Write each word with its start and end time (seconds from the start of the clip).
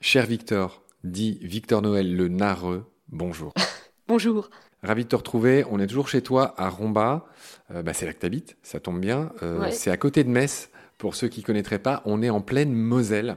Cher 0.00 0.24
Victor, 0.24 0.82
dit 1.04 1.38
Victor 1.42 1.82
Noël 1.82 2.16
le 2.16 2.28
Narreux, 2.28 2.86
bonjour. 3.08 3.52
bonjour. 4.08 4.48
Ravi 4.82 5.04
de 5.04 5.08
te 5.08 5.16
retrouver. 5.16 5.64
On 5.70 5.78
est 5.80 5.86
toujours 5.86 6.08
chez 6.08 6.22
toi 6.22 6.54
à 6.56 6.70
Romba. 6.70 7.26
Euh, 7.72 7.82
bah, 7.82 7.92
c'est 7.92 8.06
là 8.06 8.14
que 8.14 8.20
tu 8.20 8.26
habites, 8.26 8.56
ça 8.62 8.80
tombe 8.80 9.00
bien. 9.00 9.32
Euh, 9.42 9.68
c'est 9.70 9.90
à 9.90 9.96
côté 9.96 10.24
de 10.24 10.30
Metz. 10.30 10.70
Pour 10.96 11.14
ceux 11.14 11.28
qui 11.28 11.40
ne 11.40 11.44
connaîtraient 11.44 11.78
pas, 11.78 12.02
on 12.06 12.22
est 12.22 12.30
en 12.30 12.40
pleine 12.40 12.72
Moselle. 12.72 13.36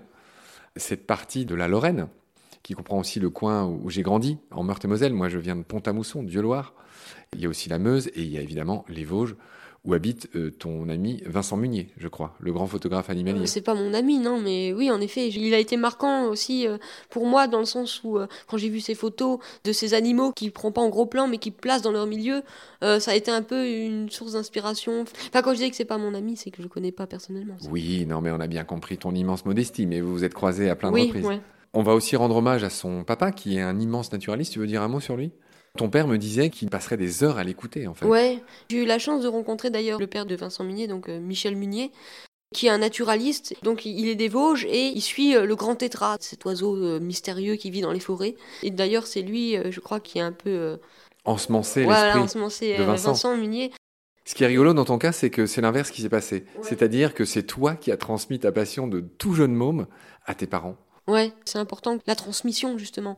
Cette 0.77 1.05
partie 1.05 1.45
de 1.45 1.55
la 1.55 1.67
Lorraine, 1.67 2.07
qui 2.63 2.73
comprend 2.73 2.99
aussi 2.99 3.19
le 3.19 3.29
coin 3.29 3.65
où, 3.65 3.89
j'ai 3.89 4.01
grandi, 4.01 4.37
en 4.51 4.63
Meurthe-et-Moselle. 4.63 5.13
Moi, 5.13 5.27
je 5.27 5.37
viens 5.39 5.55
de 5.55 5.63
Pont-à-Mousson, 5.63 6.23
Dieu-Loire. 6.23 6.73
Il 7.33 7.41
y 7.41 7.45
a 7.45 7.49
aussi 7.49 7.69
la 7.69 7.79
Meuse 7.79 8.07
et 8.15 8.21
il 8.21 8.29
y 8.29 8.37
a 8.37 8.41
évidemment 8.41 8.85
les 8.87 9.03
Vosges 9.03 9.35
où 9.83 9.95
habite 9.95 10.29
euh, 10.35 10.51
ton 10.51 10.89
ami 10.89 11.23
Vincent 11.25 11.57
Munier, 11.57 11.89
je 11.97 12.07
crois, 12.07 12.35
le 12.39 12.53
grand 12.53 12.67
photographe 12.67 13.09
animalier. 13.09 13.47
C'est 13.47 13.61
pas 13.61 13.73
mon 13.73 13.95
ami, 13.95 14.19
non, 14.19 14.39
mais 14.39 14.73
oui, 14.73 14.91
en 14.91 15.01
effet, 15.01 15.27
il 15.29 15.53
a 15.55 15.57
été 15.57 15.75
marquant 15.75 16.25
aussi 16.25 16.67
euh, 16.67 16.77
pour 17.09 17.25
moi 17.25 17.47
dans 17.47 17.59
le 17.59 17.65
sens 17.65 18.03
où, 18.03 18.19
euh, 18.19 18.27
quand 18.47 18.57
j'ai 18.57 18.69
vu 18.69 18.79
ces 18.79 18.93
photos 18.93 19.39
de 19.63 19.71
ces 19.71 19.95
animaux 19.95 20.33
qui 20.33 20.51
prend 20.51 20.71
pas 20.71 20.81
en 20.81 20.89
gros 20.89 21.07
plan, 21.07 21.27
mais 21.27 21.39
qui 21.39 21.49
placent 21.49 21.81
dans 21.81 21.91
leur 21.91 22.05
milieu, 22.05 22.43
ça 22.81 23.11
a 23.11 23.15
été 23.15 23.29
un 23.29 23.43
peu 23.43 23.67
une 23.67 24.09
source 24.09 24.33
d'inspiration. 24.33 25.03
Enfin, 25.27 25.41
quand 25.43 25.53
je 25.53 25.59
dis 25.59 25.69
que 25.69 25.75
c'est 25.75 25.85
pas 25.85 25.99
mon 25.99 26.15
ami, 26.15 26.35
c'est 26.35 26.49
que 26.49 26.57
je 26.57 26.63
le 26.63 26.67
connais 26.67 26.91
pas 26.91 27.05
personnellement. 27.05 27.55
Oui, 27.69 28.05
non, 28.07 28.21
mais 28.21 28.31
on 28.31 28.39
a 28.39 28.47
bien 28.47 28.63
compris 28.63 28.97
ton 28.97 29.13
immense 29.13 29.45
modestie, 29.45 29.85
mais 29.85 30.01
vous 30.01 30.11
vous 30.11 30.23
êtes 30.23 30.33
croisés 30.33 30.69
à 30.69 30.75
plein 30.75 30.91
de 30.91 30.99
reprises. 30.99 31.27
On 31.73 31.83
va 31.83 31.93
aussi 31.93 32.15
rendre 32.15 32.35
hommage 32.35 32.63
à 32.63 32.69
son 32.69 33.03
papa, 33.03 33.31
qui 33.31 33.57
est 33.57 33.61
un 33.61 33.79
immense 33.79 34.11
naturaliste. 34.11 34.53
Tu 34.53 34.59
veux 34.59 34.67
dire 34.67 34.81
un 34.81 34.87
mot 34.87 34.99
sur 34.99 35.15
lui? 35.15 35.31
Ton 35.77 35.89
père 35.89 36.07
me 36.07 36.17
disait 36.17 36.49
qu'il 36.49 36.69
passerait 36.69 36.97
des 36.97 37.23
heures 37.23 37.37
à 37.37 37.43
l'écouter, 37.43 37.87
en 37.87 37.93
fait. 37.93 38.05
Ouais, 38.05 38.43
j'ai 38.69 38.83
eu 38.83 38.85
la 38.85 38.99
chance 38.99 39.23
de 39.23 39.27
rencontrer 39.27 39.69
d'ailleurs 39.69 39.99
le 39.99 40.07
père 40.07 40.25
de 40.25 40.35
Vincent 40.35 40.63
Munier, 40.63 40.87
donc 40.87 41.07
euh, 41.07 41.19
Michel 41.19 41.55
Munier, 41.55 41.91
qui 42.53 42.67
est 42.67 42.69
un 42.69 42.79
naturaliste. 42.79 43.55
Donc 43.63 43.85
il 43.85 44.07
est 44.09 44.15
des 44.15 44.27
Vosges 44.27 44.65
et 44.65 44.87
il 44.87 45.01
suit 45.01 45.35
euh, 45.35 45.45
le 45.45 45.55
grand 45.55 45.75
tétra, 45.75 46.17
cet 46.19 46.43
oiseau 46.45 46.75
euh, 46.75 46.99
mystérieux 46.99 47.55
qui 47.55 47.71
vit 47.71 47.81
dans 47.81 47.93
les 47.93 48.01
forêts. 48.01 48.35
Et 48.63 48.71
d'ailleurs, 48.71 49.07
c'est 49.07 49.21
lui, 49.21 49.55
je 49.69 49.79
crois, 49.79 49.99
qui 49.99 50.17
est 50.19 50.21
un 50.21 50.33
peu 50.33 50.77
ensemencé 51.23 51.85
l'esprit 51.85 52.77
de 52.77 52.83
Vincent. 52.83 53.37
Munier. 53.37 53.71
Ce 54.25 54.35
qui 54.35 54.43
est 54.43 54.47
rigolo 54.47 54.73
dans 54.73 54.85
ton 54.85 54.97
cas, 54.97 55.11
c'est 55.13 55.29
que 55.29 55.45
c'est 55.45 55.61
l'inverse 55.61 55.89
qui 55.89 56.01
s'est 56.01 56.09
passé. 56.09 56.45
C'est-à-dire 56.61 57.13
que 57.13 57.25
c'est 57.25 57.43
toi 57.43 57.75
qui 57.75 57.91
as 57.91 57.97
transmis 57.97 58.39
ta 58.39 58.51
passion 58.51 58.87
de 58.87 58.99
tout 58.99 59.33
jeune 59.33 59.53
môme 59.53 59.87
à 60.25 60.35
tes 60.35 60.47
parents. 60.47 60.75
Ouais, 61.07 61.33
c'est 61.45 61.57
important, 61.57 61.97
la 62.05 62.15
transmission 62.15 62.77
justement. 62.77 63.17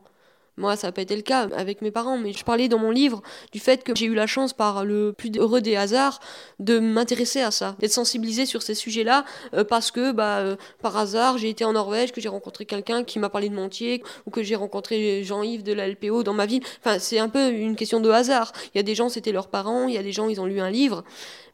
Moi, 0.56 0.76
ça 0.76 0.86
n'a 0.86 0.92
pas 0.92 1.02
été 1.02 1.16
le 1.16 1.22
cas 1.22 1.48
avec 1.56 1.82
mes 1.82 1.90
parents, 1.90 2.16
mais 2.16 2.32
je 2.32 2.44
parlais 2.44 2.68
dans 2.68 2.78
mon 2.78 2.92
livre 2.92 3.22
du 3.50 3.58
fait 3.58 3.82
que 3.82 3.92
j'ai 3.96 4.06
eu 4.06 4.14
la 4.14 4.28
chance, 4.28 4.52
par 4.52 4.84
le 4.84 5.12
plus 5.12 5.32
heureux 5.36 5.60
des 5.60 5.74
hasards, 5.74 6.20
de 6.60 6.78
m'intéresser 6.78 7.40
à 7.40 7.50
ça, 7.50 7.74
d'être 7.80 7.92
sensibilisée 7.92 8.46
sur 8.46 8.62
ces 8.62 8.76
sujets-là, 8.76 9.24
euh, 9.54 9.64
parce 9.64 9.90
que, 9.90 10.12
bah, 10.12 10.38
euh, 10.38 10.54
par 10.80 10.96
hasard, 10.96 11.38
j'ai 11.38 11.48
été 11.48 11.64
en 11.64 11.72
Norvège, 11.72 12.12
que 12.12 12.20
j'ai 12.20 12.28
rencontré 12.28 12.66
quelqu'un 12.66 13.02
qui 13.02 13.18
m'a 13.18 13.30
parlé 13.30 13.48
de 13.48 13.54
Montier, 13.54 14.04
ou 14.26 14.30
que 14.30 14.44
j'ai 14.44 14.54
rencontré 14.54 15.24
Jean-Yves 15.24 15.64
de 15.64 15.72
la 15.72 15.88
LPO 15.88 16.22
dans 16.22 16.34
ma 16.34 16.46
ville. 16.46 16.62
Enfin, 16.84 17.00
c'est 17.00 17.18
un 17.18 17.28
peu 17.28 17.50
une 17.50 17.74
question 17.74 17.98
de 17.98 18.10
hasard. 18.10 18.52
Il 18.74 18.78
y 18.78 18.80
a 18.80 18.84
des 18.84 18.94
gens, 18.94 19.08
c'était 19.08 19.32
leurs 19.32 19.48
parents, 19.48 19.88
il 19.88 19.94
y 19.94 19.98
a 19.98 20.04
des 20.04 20.12
gens, 20.12 20.28
ils 20.28 20.40
ont 20.40 20.46
lu 20.46 20.60
un 20.60 20.70
livre. 20.70 21.02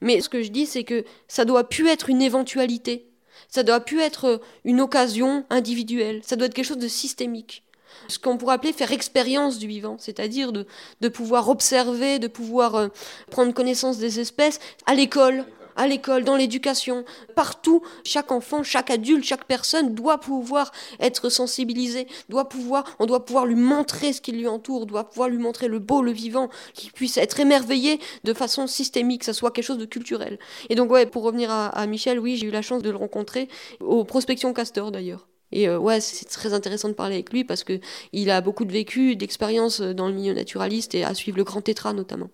Mais 0.03 0.21
ce 0.21 0.28
que 0.28 0.43
je 0.43 0.51
dis, 0.51 0.67
c'est 0.67 0.84
que 0.84 1.05
ça 1.27 1.47
doit 1.47 1.65
plus 1.65 1.89
être 1.89 2.11
une 2.11 2.21
éventualité. 2.21 3.06
Ça 3.48 3.62
doit 3.62 3.81
plus 3.81 4.01
être 4.01 4.43
une 4.65 4.83
occasion 4.83 5.47
individuelle. 5.48 6.21
Ça 6.23 6.37
doit 6.37 6.47
être 6.47 6.55
quelque 6.55 6.67
chose 6.67 6.77
de 6.77 6.89
systémique 6.89 7.65
ce 8.09 8.19
qu'on 8.19 8.37
pourrait 8.37 8.55
appeler 8.55 8.73
faire 8.73 8.93
expérience 8.93 9.59
du 9.59 9.67
vivant, 9.67 9.97
c'est-à-dire 9.98 10.53
de, 10.53 11.09
pouvoir 11.09 11.48
observer, 11.48 12.19
de 12.19 12.29
pouvoir 12.29 12.75
euh, 12.75 12.89
prendre 13.31 13.53
connaissance 13.53 13.98
des 13.98 14.20
espèces 14.20 14.61
à 14.87 14.95
l'école 14.95 15.45
à 15.81 15.87
l'école, 15.87 16.25
dans 16.25 16.37
l'éducation, 16.37 17.06
partout, 17.34 17.83
chaque 18.05 18.33
enfant, 18.33 18.62
chaque 18.62 18.91
adulte, 18.91 19.25
chaque 19.25 19.47
personne 19.47 19.95
doit 19.95 20.19
pouvoir 20.19 20.73
être 20.98 21.31
sensibilisé, 21.31 22.06
doit 22.28 22.50
pouvoir, 22.50 22.84
on 22.99 23.06
doit 23.06 23.25
pouvoir 23.25 23.47
lui 23.47 23.55
montrer 23.55 24.12
ce 24.12 24.21
qui 24.21 24.32
lui 24.32 24.47
entoure, 24.47 24.84
doit 24.84 25.09
pouvoir 25.09 25.31
lui 25.31 25.38
montrer 25.38 25.69
le 25.69 25.78
beau, 25.78 26.03
le 26.03 26.12
vivant, 26.12 26.50
qu'il 26.75 26.93
puisse 26.93 27.17
être 27.17 27.41
émerveillé 27.41 27.99
de 28.25 28.34
façon 28.34 28.67
systémique, 28.67 29.21
que 29.21 29.27
ça 29.27 29.32
soit 29.32 29.53
quelque 29.53 29.65
chose 29.65 29.78
de 29.78 29.87
culturel. 29.87 30.38
Et 30.69 30.75
donc 30.75 30.91
ouais, 30.91 31.06
pour 31.06 31.22
revenir 31.22 31.50
à, 31.50 31.69
à 31.69 31.87
Michel, 31.87 32.19
oui, 32.19 32.37
j'ai 32.37 32.47
eu 32.47 32.50
la 32.50 32.61
chance 32.61 32.82
de 32.82 32.91
le 32.91 32.97
rencontrer 32.97 33.49
aux 33.81 34.05
Prospection 34.05 34.53
Castor 34.53 34.91
d'ailleurs. 34.91 35.30
Et 35.53 35.69
euh, 35.69 35.78
ouais, 35.78 36.00
c'est 36.00 36.27
très 36.27 36.53
intéressant 36.53 36.88
de 36.88 36.94
parler 36.94 37.15
avec 37.15 37.33
lui 37.33 37.44
parce 37.44 37.65
que 37.65 37.81
il 38.12 38.31
a 38.31 38.41
beaucoup 38.41 38.65
de 38.65 38.72
vécu, 38.72 39.16
d'expérience 39.16 39.81
dans 39.81 40.09
le 40.09 40.15
milieu 40.15 40.34
naturaliste 40.34 40.94
et 40.94 41.05
à 41.05 41.15
suivre 41.15 41.38
le 41.38 41.44
Grand 41.44 41.61
Tétra 41.61 41.93
notamment. 41.93 42.31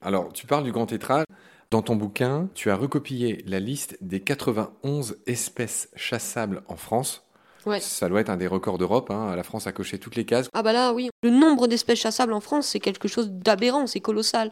Alors, 0.00 0.32
tu 0.32 0.46
parles 0.46 0.64
du 0.64 0.72
Grand 0.72 0.86
Tétra. 0.86 1.24
Dans 1.70 1.80
ton 1.80 1.96
bouquin, 1.96 2.50
tu 2.54 2.70
as 2.70 2.76
recopié 2.76 3.42
la 3.46 3.58
liste 3.58 3.96
des 4.02 4.20
91 4.20 5.16
espèces 5.26 5.88
chassables 5.96 6.62
en 6.68 6.76
France. 6.76 7.22
Ouais. 7.64 7.80
Ça 7.80 8.08
doit 8.08 8.20
être 8.20 8.28
un 8.28 8.36
des 8.36 8.46
records 8.46 8.76
d'Europe. 8.76 9.10
Hein. 9.10 9.34
La 9.36 9.42
France 9.42 9.66
a 9.66 9.72
coché 9.72 9.98
toutes 9.98 10.16
les 10.16 10.26
cases. 10.26 10.48
Ah 10.52 10.62
bah 10.62 10.72
là, 10.72 10.92
oui. 10.92 11.08
Le 11.22 11.30
nombre 11.30 11.68
d'espèces 11.68 12.00
chassables 12.00 12.32
en 12.32 12.40
France, 12.40 12.66
c'est 12.66 12.80
quelque 12.80 13.08
chose 13.08 13.30
d'aberrant, 13.30 13.86
c'est 13.86 14.00
colossal. 14.00 14.50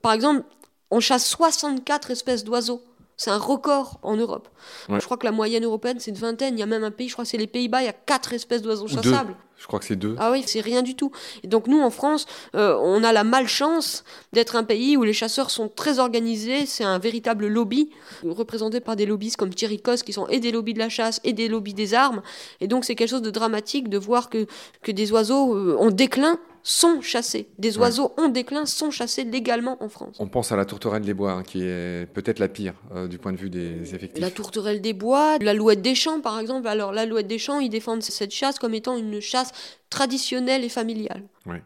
Par 0.00 0.12
exemple, 0.12 0.44
on 0.90 1.00
chasse 1.00 1.26
64 1.28 2.10
espèces 2.10 2.44
d'oiseaux. 2.44 2.82
C'est 3.22 3.30
un 3.30 3.38
record 3.38 4.00
en 4.02 4.16
Europe. 4.16 4.48
Je 4.88 4.98
crois 5.04 5.16
que 5.16 5.24
la 5.24 5.30
moyenne 5.30 5.62
européenne, 5.62 6.00
c'est 6.00 6.10
une 6.10 6.16
vingtaine. 6.16 6.56
Il 6.56 6.58
y 6.58 6.62
a 6.64 6.66
même 6.66 6.82
un 6.82 6.90
pays, 6.90 7.06
je 7.06 7.12
crois 7.12 7.24
que 7.24 7.30
c'est 7.30 7.36
les 7.36 7.46
Pays-Bas, 7.46 7.80
il 7.80 7.84
y 7.84 7.88
a 7.88 7.92
quatre 7.92 8.32
espèces 8.32 8.62
d'oiseaux 8.62 8.88
chassables. 8.88 9.36
Je 9.56 9.68
crois 9.68 9.78
que 9.78 9.84
c'est 9.84 9.94
deux. 9.94 10.16
Ah 10.18 10.32
oui, 10.32 10.42
c'est 10.44 10.60
rien 10.60 10.82
du 10.82 10.96
tout. 10.96 11.12
Et 11.44 11.46
donc 11.46 11.68
nous, 11.68 11.80
en 11.80 11.90
France, 11.90 12.26
euh, 12.56 12.76
on 12.82 13.04
a 13.04 13.12
la 13.12 13.22
malchance 13.22 14.02
d'être 14.32 14.56
un 14.56 14.64
pays 14.64 14.96
où 14.96 15.04
les 15.04 15.12
chasseurs 15.12 15.52
sont 15.52 15.68
très 15.68 16.00
organisés. 16.00 16.66
C'est 16.66 16.82
un 16.82 16.98
véritable 16.98 17.46
lobby, 17.46 17.90
représenté 18.24 18.80
par 18.80 18.96
des 18.96 19.06
lobbyistes 19.06 19.36
comme 19.36 19.54
Thierry 19.54 19.80
Cos, 19.80 20.02
qui 20.04 20.12
sont 20.12 20.26
et 20.26 20.40
des 20.40 20.50
lobbies 20.50 20.74
de 20.74 20.80
la 20.80 20.88
chasse 20.88 21.20
et 21.22 21.32
des 21.32 21.46
lobbies 21.46 21.74
des 21.74 21.94
armes. 21.94 22.22
Et 22.60 22.66
donc 22.66 22.84
c'est 22.84 22.96
quelque 22.96 23.10
chose 23.10 23.22
de 23.22 23.30
dramatique 23.30 23.88
de 23.88 23.98
voir 23.98 24.30
que, 24.30 24.48
que 24.82 24.90
des 24.90 25.12
oiseaux 25.12 25.54
euh, 25.54 25.76
ont 25.78 25.92
déclin 25.92 26.40
sont 26.62 27.00
chassés. 27.00 27.48
Des 27.58 27.78
oiseaux 27.78 28.12
en 28.16 28.28
déclin 28.28 28.66
sont 28.66 28.90
chassés 28.90 29.24
légalement 29.24 29.76
en 29.82 29.88
France. 29.88 30.16
On 30.18 30.28
pense 30.28 30.52
à 30.52 30.56
la 30.56 30.64
tourterelle 30.64 31.02
des 31.02 31.14
bois, 31.14 31.32
hein, 31.32 31.42
qui 31.42 31.62
est 31.62 32.06
peut-être 32.12 32.38
la 32.38 32.48
pire 32.48 32.74
euh, 32.94 33.08
du 33.08 33.18
point 33.18 33.32
de 33.32 33.36
vue 33.38 33.50
des 33.50 33.94
effectifs. 33.94 34.20
La 34.20 34.30
tourterelle 34.30 34.80
des 34.80 34.92
bois, 34.92 35.38
l'alouette 35.40 35.82
des 35.82 35.94
champs, 35.94 36.20
par 36.20 36.38
exemple. 36.38 36.68
Alors, 36.68 36.92
l'alouette 36.92 37.26
des 37.26 37.38
champs, 37.38 37.60
ils 37.60 37.68
défendent 37.68 38.02
cette 38.02 38.32
chasse 38.32 38.58
comme 38.58 38.74
étant 38.74 38.96
une 38.96 39.20
chasse 39.20 39.52
traditionnelle 39.90 40.64
et 40.64 40.68
familiale. 40.68 41.22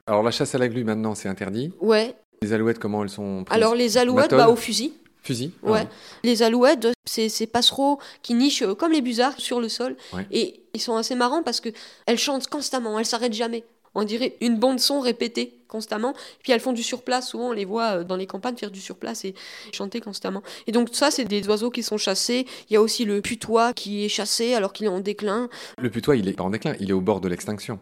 Alors, 0.07 0.23
la 0.23 0.31
chasse 0.31 0.55
à 0.55 0.59
la 0.59 0.69
glu, 0.69 0.85
maintenant, 0.85 1.15
c'est 1.15 1.29
interdit. 1.29 1.73
Ouais. 1.81 2.15
Les 2.43 2.53
alouettes, 2.53 2.79
comment 2.79 3.03
elles 3.03 3.11
sont 3.11 3.45
prises 3.45 3.57
Alors, 3.57 3.75
les 3.75 3.99
alouettes, 3.99 4.31
bah, 4.31 4.49
au 4.49 4.57
fusil. 4.57 4.93
Fusil 5.23 5.53
Ouais. 5.63 5.87
Les 6.23 6.43
alouettes, 6.43 6.89
c'est 7.05 7.29
ces 7.29 7.47
passereaux 7.47 7.99
qui 8.23 8.35
nichent 8.35 8.63
euh, 8.63 8.75
comme 8.75 8.93
les 8.93 9.01
busards 9.01 9.39
sur 9.41 9.61
le 9.61 9.69
sol. 9.69 9.97
Et 10.31 10.63
ils 10.75 10.81
sont 10.81 10.97
assez 10.97 11.15
marrants 11.15 11.43
parce 11.43 11.61
qu'elles 11.61 12.19
chantent 12.19 12.47
constamment, 12.47 12.99
elles 12.99 13.07
s'arrêtent 13.07 13.33
jamais 13.33 13.65
on 13.97 14.05
dirait 14.05 14.37
une 14.41 14.59
bande 14.59 14.79
son 14.79 15.01
répétée 15.01 15.59
constamment. 15.69 16.15
Puis 16.43 16.53
elles 16.53 16.61
font 16.61 16.73
du 16.73 16.83
surplace, 16.83 17.31
souvent 17.31 17.49
on 17.49 17.53
les 17.53 17.65
voit 17.65 17.99
euh, 17.99 18.05
dans 18.05 18.17
les 18.17 18.27
campagnes 18.27 18.57
faire 18.57 18.71
du 18.71 18.81
surplace 18.81 19.25
et 19.25 19.35
chanter 19.73 20.01
constamment. 20.01 20.43
Et 20.67 20.73
donc 20.73 20.91
ça, 20.93 21.11
c'est 21.11 21.25
des 21.25 21.47
oiseaux 21.49 21.71
qui 21.71 21.83
sont 21.83 21.97
chassés. 21.97 22.47
Il 22.71 22.75
y 22.75 22.77
a 22.77 22.83
aussi 22.83 23.05
le 23.05 23.21
putois 23.21 23.73
qui 23.73 24.05
est 24.05 24.09
chassé 24.09 24.55
alors 24.55 24.73
qu'il 24.73 24.87
est 24.87 24.91
en 24.91 25.01
déclin. 25.01 25.49
Le 25.79 25.91
putois, 25.91 26.17
il 26.17 26.29
est 26.29 26.35
pas 26.35 26.45
en 26.45 26.51
déclin, 26.51 26.75
il 26.79 26.91
est 26.91 26.93
au 26.93 27.01
bord 27.01 27.21
de 27.21 27.29
l'extinction, 27.29 27.81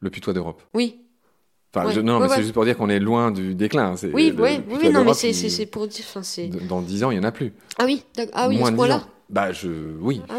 le 0.00 0.08
putois 0.08 0.32
d'Europe. 0.32 0.62
Oui. 0.72 1.00
Enfin, 1.74 1.92
non, 2.00 2.20
mais 2.20 2.28
c'est 2.28 2.40
juste 2.40 2.54
pour 2.54 2.64
dire 2.64 2.76
qu'on 2.76 2.88
est 2.88 3.00
loin 3.00 3.30
du 3.30 3.54
déclin. 3.54 3.96
Oui, 4.14 4.32
oui, 4.38 4.60
oui, 4.70 4.88
non, 4.88 5.04
mais 5.04 5.12
c'est 5.12 5.66
pour 5.66 5.86
dire. 5.88 6.06
Dans 6.68 6.80
10 6.80 7.04
ans, 7.04 7.10
il 7.10 7.18
n'y 7.18 7.20
en 7.20 7.28
a 7.28 7.32
plus. 7.32 7.52
Ah 7.76 7.84
oui, 7.84 8.02
ah 8.32 8.48
oui, 8.48 8.62
à 8.62 8.66
ce 8.66 8.72
point-là 8.72 9.06
Bah, 9.28 9.52
je. 9.52 9.68
Oui. 10.00 10.22
Ah 10.30 10.38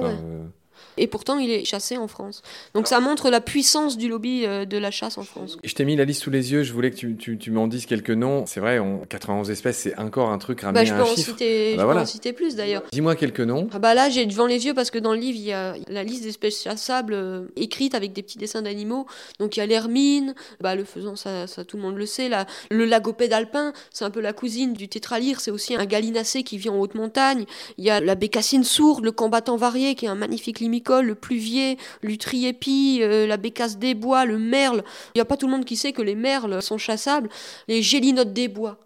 et 0.97 1.07
pourtant 1.07 1.38
il 1.38 1.49
est 1.49 1.65
chassé 1.65 1.97
en 1.97 2.07
France. 2.07 2.41
Donc 2.73 2.88
ça 2.88 2.99
montre 2.99 3.29
la 3.29 3.41
puissance 3.41 3.97
du 3.97 4.09
lobby 4.09 4.45
euh, 4.45 4.65
de 4.65 4.77
la 4.77 4.91
chasse 4.91 5.17
en 5.17 5.23
France. 5.23 5.57
Je 5.63 5.73
t'ai 5.73 5.85
mis 5.85 5.95
la 5.95 6.05
liste 6.05 6.23
sous 6.23 6.29
les 6.29 6.51
yeux, 6.51 6.63
je 6.63 6.73
voulais 6.73 6.91
que 6.91 6.95
tu, 6.95 7.15
tu, 7.15 7.38
tu 7.38 7.51
m'en 7.51 7.67
dises 7.67 7.85
quelques 7.85 8.09
noms. 8.09 8.45
C'est 8.45 8.59
vrai, 8.59 8.79
on, 8.79 8.99
91 9.09 9.49
espèces, 9.51 9.77
c'est 9.77 9.97
encore 9.97 10.29
un 10.29 10.37
truc 10.37 10.61
ramené 10.61 10.79
bah, 10.79 10.85
je 10.85 10.93
peux 10.93 10.99
à 10.99 11.03
un 11.03 11.11
en 11.11 11.16
Citer, 11.16 11.73
ah 11.73 11.78
bah 11.78 11.84
je 11.90 11.93
peux 11.93 12.02
en 12.02 12.05
citer 12.05 12.34
plus 12.34 12.55
d'ailleurs. 12.55 12.84
Dis-moi 12.91 13.16
quelques 13.16 13.40
noms. 13.41 13.67
Ah 13.72 13.79
bah 13.79 13.93
là 13.93 14.09
j'ai 14.09 14.25
devant 14.25 14.46
les 14.46 14.66
yeux 14.66 14.73
parce 14.73 14.91
que 14.91 14.99
dans 14.99 15.13
le 15.13 15.19
livre 15.19 15.37
il 15.37 15.46
y 15.46 15.53
a 15.53 15.75
la 15.87 16.03
liste 16.03 16.23
d'espèces 16.23 16.61
chassables 16.61 17.13
euh, 17.13 17.47
écrite 17.55 17.96
avec 17.96 18.13
des 18.13 18.23
petits 18.23 18.37
dessins 18.37 18.61
d'animaux. 18.61 19.07
Donc 19.40 19.57
il 19.57 19.59
y 19.59 19.63
a 19.63 19.66
l'hermine, 19.66 20.35
bah, 20.61 20.75
le 20.75 20.84
faisan 20.84 21.16
ça, 21.16 21.47
ça, 21.47 21.63
tout 21.63 21.78
le 21.78 21.84
monde 21.84 21.97
le 21.97 22.05
sait. 22.05 22.29
Là. 22.29 22.46
Le 22.69 22.85
lagopède 22.85 23.34
alpin, 23.34 23.73
c'est 23.91 24.05
un 24.05 24.11
peu 24.11 24.22
la 24.22 24.34
cousine 24.34 24.73
du 24.73 24.87
tétralyre, 24.87 25.40
c'est 25.40 25.52
aussi 25.52 25.75
un 25.75 25.85
gallinacé 25.85 26.43
qui 26.43 26.57
vit 26.57 26.69
en 26.69 26.78
haute 26.78 26.96
montagne. 26.96 27.46
Il 27.78 27.84
y 27.84 27.90
a 27.90 27.99
la 27.99 28.16
bécassine 28.16 28.63
sourde, 28.63 29.03
le 29.03 29.11
combattant 29.11 29.57
varié 29.57 29.96
qui 29.96 30.05
est 30.05 30.09
un 30.09 30.16
magnifique 30.16 30.59
le 30.67 31.14
pluvier 31.16 31.78
l'utriépi, 32.02 32.99
euh, 33.02 33.28
la 33.28 33.37
bécasse 33.37 33.78
des 33.78 33.93
bois, 33.93 34.25
le 34.25 34.37
merle. 34.37 34.84
Il 35.16 35.17
n'y 35.17 35.22
a 35.22 35.25
pas 35.25 35.37
tout 35.37 35.47
le 35.47 35.52
monde 35.52 35.66
qui 35.66 35.75
sait 35.75 35.93
que 35.93 36.02
les 36.02 36.16
merles 36.16 36.61
sont 36.61 36.78
chassables. 36.78 37.29
Les 37.67 37.81
gélinotes 37.81 38.34
des 38.34 38.47
bois. 38.47 38.79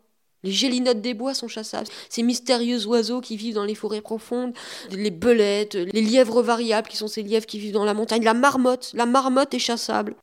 Les 0.44 0.52
gélinotes 0.52 1.02
des 1.02 1.14
bois 1.14 1.34
sont 1.34 1.48
chassables. 1.48 1.88
Ces 2.10 2.24
mystérieux 2.24 2.86
oiseaux 2.88 3.22
qui 3.22 3.38
vivent 3.38 3.56
dans 3.56 3.64
les 3.64 3.76
forêts 3.76 4.02
profondes, 4.02 4.54
les 4.90 5.12
belettes, 5.12 5.76
les 5.76 6.02
lièvres 6.02 6.42
variables 6.42 6.88
qui 6.88 6.98
sont 6.98 7.08
ces 7.08 7.22
lièvres 7.22 7.46
qui 7.46 7.60
vivent 7.60 7.74
dans 7.74 7.86
la 7.86 7.94
montagne, 7.94 8.24
la 8.24 8.34
marmotte, 8.34 8.92
la 8.96 9.06
marmotte 9.06 9.54
est 9.54 9.60
chassable. 9.60 10.16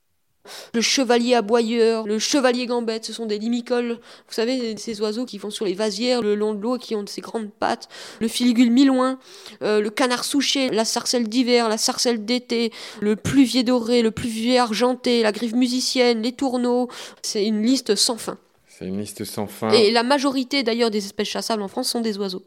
Le 0.74 0.80
chevalier 0.80 1.34
aboyeur, 1.34 2.06
le 2.06 2.18
chevalier 2.18 2.66
gambette, 2.66 3.04
ce 3.04 3.12
sont 3.12 3.26
des 3.26 3.38
limicoles. 3.38 3.98
Vous 4.28 4.34
savez, 4.34 4.76
ces 4.76 5.00
oiseaux 5.00 5.24
qui 5.24 5.38
vont 5.38 5.50
sur 5.50 5.64
les 5.64 5.74
vasières 5.74 6.22
le 6.22 6.34
long 6.34 6.54
de 6.54 6.60
l'eau, 6.60 6.78
qui 6.78 6.94
ont 6.94 7.04
ces 7.06 7.20
grandes 7.20 7.50
pattes. 7.50 7.88
Le 8.20 8.28
filigule 8.28 8.70
milouin, 8.70 9.18
euh, 9.62 9.80
le 9.80 9.90
canard 9.90 10.24
souché, 10.24 10.68
la 10.70 10.84
sarcelle 10.84 11.28
d'hiver, 11.28 11.68
la 11.68 11.78
sarcelle 11.78 12.24
d'été, 12.24 12.72
le 13.00 13.16
pluvier 13.16 13.62
doré, 13.62 14.02
le 14.02 14.10
pluvier 14.10 14.58
argenté, 14.58 15.22
la 15.22 15.32
griffe 15.32 15.54
musicienne, 15.54 16.22
les 16.22 16.32
tourneaux. 16.32 16.88
C'est 17.22 17.44
une 17.44 17.62
liste 17.62 17.94
sans 17.94 18.16
fin. 18.16 18.38
C'est 18.66 18.86
une 18.86 19.00
liste 19.00 19.24
sans 19.24 19.46
fin. 19.46 19.70
Et 19.70 19.90
la 19.90 20.02
majorité 20.02 20.62
d'ailleurs 20.62 20.90
des 20.90 21.04
espèces 21.04 21.28
chassables 21.28 21.62
en 21.62 21.68
France 21.68 21.88
sont 21.88 22.00
des 22.00 22.16
oiseaux. 22.18 22.44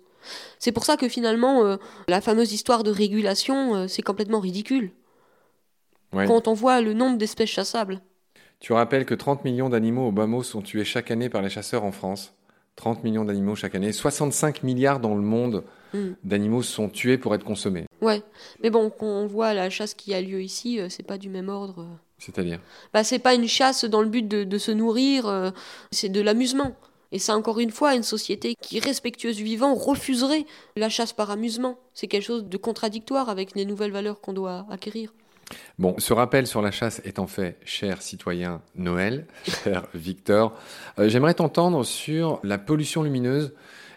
C'est 0.60 0.72
pour 0.72 0.86
ça 0.86 0.98
que 0.98 1.10
finalement, 1.10 1.66
euh, 1.66 1.78
la 2.08 2.22
fameuse 2.22 2.54
histoire 2.54 2.84
de 2.84 2.92
régulation, 2.92 3.76
euh, 3.76 3.88
c'est 3.88 4.02
complètement 4.02 4.40
ridicule 4.40 4.92
quand 6.12 6.48
on 6.48 6.54
voit 6.54 6.82
le 6.82 6.94
nombre 6.94 7.18
d'espèces 7.18 7.50
chassables. 7.50 8.02
Tu 8.60 8.74
rappelles 8.74 9.06
que 9.06 9.16
30 9.16 9.44
millions 9.44 9.70
d'animaux 9.70 10.08
au 10.08 10.12
bas 10.12 10.28
mot 10.28 10.44
sont 10.44 10.62
tués 10.62 10.86
chaque 10.86 11.10
année 11.10 11.30
par 11.30 11.42
les 11.42 11.50
chasseurs 11.50 11.84
en 11.84 11.92
France. 11.92 12.34
30 12.76 13.04
millions 13.04 13.26
d'animaux 13.26 13.56
chaque 13.56 13.76
année. 13.76 13.92
65 13.92 14.64
milliards 14.64 15.00
dans 15.00 15.16
le 15.16 15.22
monde 15.22 15.64
hmm. 15.94 16.12
d'animaux 16.24 16.62
sont 16.62 16.90
tués 16.90 17.18
pour 17.18 17.34
être 17.36 17.44
consommés. 17.44 17.86
Ouais, 18.02 18.22
mais 18.62 18.70
bon, 18.70 18.90
quand 18.90 19.08
on 19.08 19.28
voit 19.28 19.54
la 19.54 19.70
chasse 19.70 19.94
qui 19.94 20.14
a 20.14 20.22
lieu 20.22 20.42
ici, 20.42 20.80
euh, 20.80 20.90
c'est 20.90 21.06
pas 21.06 21.18
du 21.18 21.30
même 21.30 21.50
ordre. 21.50 21.88
C'est-à-dire 22.18 22.60
Bah, 22.94 23.04
c'est 23.04 23.20
pas 23.20 23.34
une 23.34 23.48
chasse 23.48 23.86
dans 23.86 24.02
le 24.02 24.10
but 24.10 24.28
de, 24.28 24.58
se 24.58 24.72
nourrir, 24.72 25.28
euh, 25.28 25.50
c'est 25.92 26.10
de 26.10 26.22
l'amusement. 26.22 26.76
Et 27.12 27.20
c'est 27.20 27.34
encore 27.34 27.60
une 27.60 27.72
fois 27.72 27.96
une 27.96 28.04
société 28.04 28.56
qui, 28.62 28.80
respectueuse 28.80 29.36
du 29.36 29.44
vivant, 29.44 29.74
refuserait 29.76 30.46
la 30.78 30.88
chasse 30.88 31.12
par 31.14 31.30
amusement. 31.30 31.78
C'est 31.94 32.08
quelque 32.08 32.24
chose 32.24 32.46
de 32.46 32.58
contradictoire 32.58 33.30
avec 33.30 33.54
les 33.56 33.66
nouvelles 33.66 33.92
valeurs 33.92 34.22
qu'on 34.22 34.34
doit 34.34 34.66
acquérir. 34.70 35.14
Bon, 35.80 35.96
ce 35.98 36.14
rappel 36.14 36.48
sur 36.48 36.62
la 36.62 36.72
chasse 36.72 37.02
étant 37.06 37.28
fait, 37.28 37.58
cher 37.66 38.02
citoyen 38.02 38.62
Noël, 38.76 39.26
cher 39.64 39.88
Victor, 39.94 40.58
euh, 41.00 41.10
j'aimerais 41.10 41.34
t'entendre 41.34 41.84
sur 41.84 42.40
la 42.44 42.58
pollution 42.58 43.04
lumineuse 43.04 43.54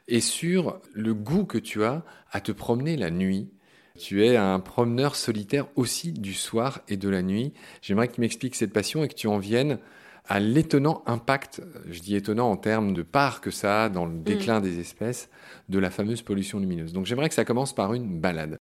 et 0.08 0.20
sur 0.20 0.80
le 0.92 1.14
goût 1.14 1.44
que 1.44 1.58
tu 1.58 1.84
as 1.84 2.02
à 2.30 2.40
te 2.40 2.52
promener 2.52 2.96
la 2.96 3.10
nuit. 3.10 3.50
Tu 3.98 4.26
es 4.26 4.36
un 4.36 4.58
promeneur 4.58 5.14
solitaire 5.14 5.66
aussi 5.76 6.12
du 6.12 6.34
soir 6.34 6.80
et 6.88 6.96
de 6.96 7.08
la 7.08 7.22
nuit. 7.22 7.52
J'aimerais 7.80 8.08
que 8.08 8.14
tu 8.14 8.20
m'expliques 8.20 8.56
cette 8.56 8.72
passion 8.72 9.04
et 9.04 9.08
que 9.08 9.14
tu 9.14 9.28
en 9.28 9.38
viennes 9.38 9.78
à 10.26 10.40
l'étonnant 10.40 11.02
impact, 11.06 11.62
je 11.90 12.00
dis 12.00 12.16
étonnant 12.16 12.50
en 12.50 12.56
termes 12.56 12.94
de 12.94 13.02
part 13.02 13.40
que 13.40 13.50
ça 13.50 13.84
a 13.84 13.88
dans 13.88 14.06
le 14.06 14.14
mm. 14.14 14.22
déclin 14.22 14.60
des 14.60 14.80
espèces, 14.80 15.28
de 15.68 15.78
la 15.78 15.90
fameuse 15.90 16.22
pollution 16.22 16.58
lumineuse. 16.58 16.92
Donc 16.92 17.06
j'aimerais 17.06 17.28
que 17.28 17.34
ça 17.34 17.44
commence 17.44 17.74
par 17.74 17.94
une 17.94 18.20
balade 18.20 18.58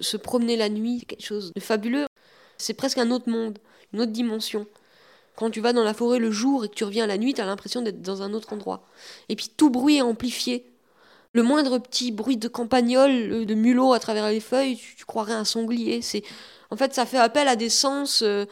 se 0.00 0.16
promener 0.16 0.56
la 0.56 0.68
nuit, 0.68 1.04
quelque 1.06 1.24
chose 1.24 1.52
de 1.54 1.60
fabuleux. 1.60 2.06
C'est 2.58 2.74
presque 2.74 2.98
un 2.98 3.10
autre 3.10 3.28
monde, 3.28 3.58
une 3.92 4.00
autre 4.00 4.12
dimension. 4.12 4.66
Quand 5.36 5.50
tu 5.50 5.60
vas 5.60 5.72
dans 5.72 5.84
la 5.84 5.94
forêt 5.94 6.18
le 6.18 6.30
jour 6.30 6.64
et 6.64 6.68
que 6.68 6.74
tu 6.74 6.84
reviens 6.84 7.06
la 7.06 7.16
nuit, 7.16 7.32
tu 7.34 7.40
as 7.40 7.46
l'impression 7.46 7.82
d'être 7.82 8.02
dans 8.02 8.22
un 8.22 8.34
autre 8.34 8.52
endroit. 8.52 8.86
Et 9.28 9.36
puis 9.36 9.50
tout 9.56 9.70
bruit 9.70 9.96
est 9.96 10.02
amplifié. 10.02 10.66
Le 11.32 11.42
moindre 11.42 11.78
petit 11.78 12.12
bruit 12.12 12.36
de 12.36 12.48
campagnol, 12.48 13.46
de 13.46 13.54
mulot 13.54 13.92
à 13.92 14.00
travers 14.00 14.28
les 14.28 14.40
feuilles, 14.40 14.76
tu, 14.76 15.04
croirais 15.04 15.32
un 15.32 15.44
sanglier. 15.44 16.02
C'est 16.02 16.22
en 16.70 16.76
fait 16.76 16.92
ça 16.92 17.06
fait 17.06 17.18
appel 17.18 17.48
à 17.48 17.56
des 17.56 17.70
sens 17.70 18.22
euh, 18.22 18.46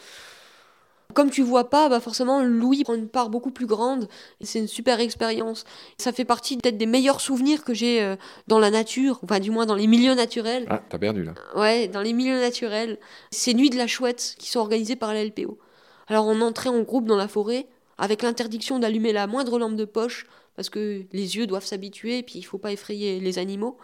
comme 1.18 1.30
tu 1.30 1.42
vois 1.42 1.68
pas, 1.68 1.88
bah 1.88 1.98
forcément, 1.98 2.44
Louis 2.44 2.84
prend 2.84 2.94
une 2.94 3.08
part 3.08 3.28
beaucoup 3.28 3.50
plus 3.50 3.66
grande. 3.66 4.06
C'est 4.40 4.60
une 4.60 4.68
super 4.68 5.00
expérience. 5.00 5.64
Ça 5.96 6.12
fait 6.12 6.24
partie 6.24 6.56
peut-être 6.56 6.76
des 6.76 6.86
meilleurs 6.86 7.20
souvenirs 7.20 7.64
que 7.64 7.74
j'ai 7.74 8.00
euh, 8.04 8.14
dans 8.46 8.60
la 8.60 8.70
nature, 8.70 9.18
enfin 9.24 9.40
du 9.40 9.50
moins 9.50 9.66
dans 9.66 9.74
les 9.74 9.88
milieux 9.88 10.14
naturels. 10.14 10.64
Ah, 10.70 10.80
t'as 10.88 10.98
perdu 10.98 11.24
là. 11.24 11.34
Ouais, 11.56 11.88
dans 11.88 12.02
les 12.02 12.12
milieux 12.12 12.40
naturels. 12.40 12.98
Ces 13.32 13.52
nuits 13.52 13.68
de 13.68 13.76
la 13.76 13.88
chouette 13.88 14.36
qui 14.38 14.48
sont 14.48 14.60
organisées 14.60 14.94
par 14.94 15.12
la 15.12 15.24
LPO. 15.24 15.58
Alors 16.06 16.24
on 16.24 16.40
entrait 16.40 16.68
en 16.68 16.82
groupe 16.82 17.06
dans 17.06 17.16
la 17.16 17.26
forêt 17.26 17.66
avec 17.98 18.22
l'interdiction 18.22 18.78
d'allumer 18.78 19.12
la 19.12 19.26
moindre 19.26 19.58
lampe 19.58 19.74
de 19.74 19.86
poche 19.86 20.24
parce 20.54 20.70
que 20.70 21.02
les 21.10 21.36
yeux 21.36 21.48
doivent 21.48 21.66
s'habituer 21.66 22.18
et 22.18 22.22
puis 22.22 22.38
il 22.38 22.44
faut 22.44 22.58
pas 22.58 22.70
effrayer 22.70 23.18
les 23.18 23.40
animaux. 23.40 23.76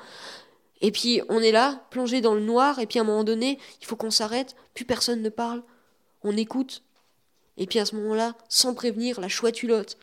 Et 0.83 0.93
puis 0.93 1.21
on 1.29 1.41
est 1.41 1.51
là, 1.51 1.85
plongé 1.91 2.21
dans 2.21 2.35
le 2.35 2.43
noir, 2.43 2.79
et 2.79 2.87
puis 2.87 3.01
à 3.01 3.03
un 3.03 3.05
moment 3.05 3.25
donné, 3.25 3.59
il 3.81 3.87
faut 3.87 3.97
qu'on 3.97 4.13
s'arrête, 4.13 4.55
plus 4.73 4.85
personne 4.85 5.21
ne 5.21 5.31
parle. 5.31 5.65
On 6.23 6.37
écoute, 6.37 6.84
et 7.57 7.67
puis 7.67 7.79
à 7.79 7.85
ce 7.85 7.97
moment-là, 7.97 8.35
sans 8.49 8.75
prévenir, 8.75 9.21
la 9.21 9.29
chouette 9.29 9.63
hulotte 9.63 9.97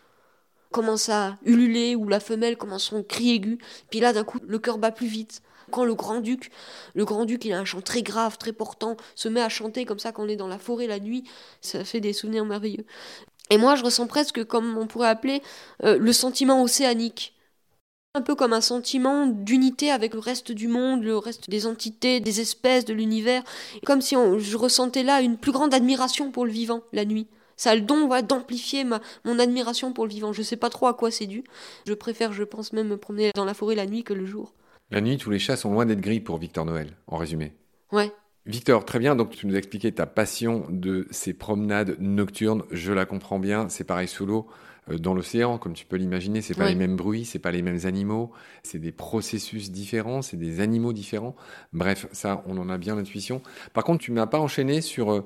commence 0.72 1.10
à 1.10 1.38
ululer 1.44 1.96
ou 1.96 2.08
la 2.08 2.20
femelle 2.20 2.58
commence 2.58 2.86
son 2.86 3.04
cri 3.04 3.32
aigu. 3.32 3.60
Puis 3.90 4.00
là, 4.00 4.14
d'un 4.14 4.24
coup, 4.24 4.40
le 4.48 4.58
cœur 4.58 4.78
bat 4.78 4.92
plus 4.92 5.08
vite. 5.08 5.42
Quand 5.70 5.86
le 5.86 5.96
grand-duc, 5.96 6.52
le 6.96 7.06
grand-duc, 7.06 7.46
il 7.46 7.54
a 7.54 7.60
un 7.60 7.66
chant 7.66 7.82
très 7.82 8.02
grave, 8.02 8.38
très 8.38 8.52
portant, 8.52 8.98
se 9.16 9.30
met 9.30 9.42
à 9.42 9.50
chanter 9.50 9.86
comme 9.86 10.00
ça 10.00 10.12
quand 10.12 10.24
on 10.24 10.28
est 10.28 10.36
dans 10.36 10.48
la 10.48 10.60
forêt 10.60 10.88
la 10.88 11.00
nuit, 11.00 11.24
ça 11.62 11.86
fait 11.86 12.02
des 12.02 12.14
souvenirs 12.14 12.46
merveilleux. 12.46 12.86
Et 13.50 13.58
moi, 13.58 13.76
je 13.76 13.84
ressens 13.84 14.08
presque 14.08 14.44
comme 14.46 14.78
on 14.78 14.88
pourrait 14.88 15.10
appeler 15.10 15.42
euh, 15.84 15.98
le 15.98 16.14
sentiment 16.14 16.62
océanique 16.62 17.34
un 18.14 18.22
peu 18.22 18.36
comme 18.36 18.52
un 18.52 18.62
sentiment 18.62 19.26
d'unité 19.26 19.90
avec 19.90 20.14
le 20.14 20.20
reste 20.20 20.52
du 20.52 20.68
monde, 20.68 21.04
le 21.04 21.18
reste 21.18 21.50
des 21.50 21.66
entités, 21.66 22.20
des 22.20 22.42
espèces, 22.42 22.84
de 22.84 22.94
l'univers, 22.94 23.42
comme 23.86 24.02
si 24.02 24.16
je 24.16 24.58
ressentais 24.58 25.04
là 25.04 25.22
une 25.22 25.38
plus 25.38 25.54
grande 25.54 25.74
admiration 25.74 26.30
pour 26.32 26.46
le 26.46 26.52
vivant 26.52 26.82
la 26.92 27.06
nuit. 27.06 27.28
Ça 27.62 27.70
a 27.70 27.76
le 27.76 27.82
don 27.82 28.10
d'amplifier 28.24 28.84
mon 28.84 29.38
admiration 29.38 29.94
pour 29.94 30.08
le 30.08 30.10
vivant. 30.10 30.34
Je 30.34 30.40
ne 30.40 30.44
sais 30.44 30.58
pas 30.58 30.72
trop 30.72 30.88
à 30.88 30.96
quoi 30.96 31.12
c'est 31.12 31.28
dû. 31.28 31.44
Je 31.86 31.94
préfère, 31.94 32.34
je 32.34 32.42
pense, 32.44 32.74
même 32.74 32.88
me 32.88 32.98
promener 32.98 33.30
dans 33.36 33.46
la 33.46 33.54
forêt 33.54 33.76
la 33.76 33.86
nuit 33.86 34.04
que 34.04 34.16
le 34.16 34.26
jour. 34.26 34.56
La 34.90 35.00
nuit, 35.00 35.20
tous 35.20 35.30
les 35.30 35.38
chats 35.38 35.58
sont 35.58 35.72
loin 35.72 35.86
d'être 35.86 36.02
gris 36.02 36.22
pour 36.22 36.40
Victor 36.40 36.66
Noël, 36.66 36.98
en 37.06 37.18
résumé. 37.18 37.54
Ouais. 37.92 38.12
Victor, 38.48 38.84
très 38.84 38.98
bien. 38.98 39.16
Donc, 39.16 39.30
tu 39.30 39.46
nous 39.46 39.54
as 39.54 39.60
expliqué 39.60 39.92
ta 39.92 40.08
passion 40.08 40.66
de 40.70 41.06
ces 41.12 41.36
promenades 41.36 41.98
nocturnes. 42.00 42.64
Je 42.72 42.94
la 42.94 43.06
comprends 43.06 43.38
bien. 43.38 43.70
C'est 43.70 43.84
pareil 43.84 44.08
sous 44.08 44.26
l'eau, 44.26 44.48
euh, 44.90 44.98
dans 44.98 45.14
l'océan, 45.14 45.60
comme 45.60 45.74
tu 45.74 45.86
peux 45.86 45.98
l'imaginer. 45.98 46.42
C'est 46.42 46.58
pas 46.58 46.68
les 46.68 46.74
mêmes 46.74 46.96
bruits, 46.96 47.26
c'est 47.26 47.38
pas 47.38 47.52
les 47.52 47.62
mêmes 47.62 47.86
animaux. 47.86 48.32
C'est 48.64 48.80
des 48.80 48.92
processus 48.92 49.70
différents, 49.70 50.24
c'est 50.24 50.36
des 50.36 50.62
animaux 50.62 50.94
différents. 50.94 51.36
Bref, 51.74 52.08
ça, 52.12 52.42
on 52.48 52.58
en 52.58 52.70
a 52.70 52.80
bien 52.80 52.96
l'intuition. 52.96 53.44
Par 53.74 53.84
contre, 53.84 54.04
tu 54.04 54.12
m'as 54.12 54.26
pas 54.26 54.40
enchaîné 54.40 54.82
sur 54.82 55.12
euh, 55.12 55.22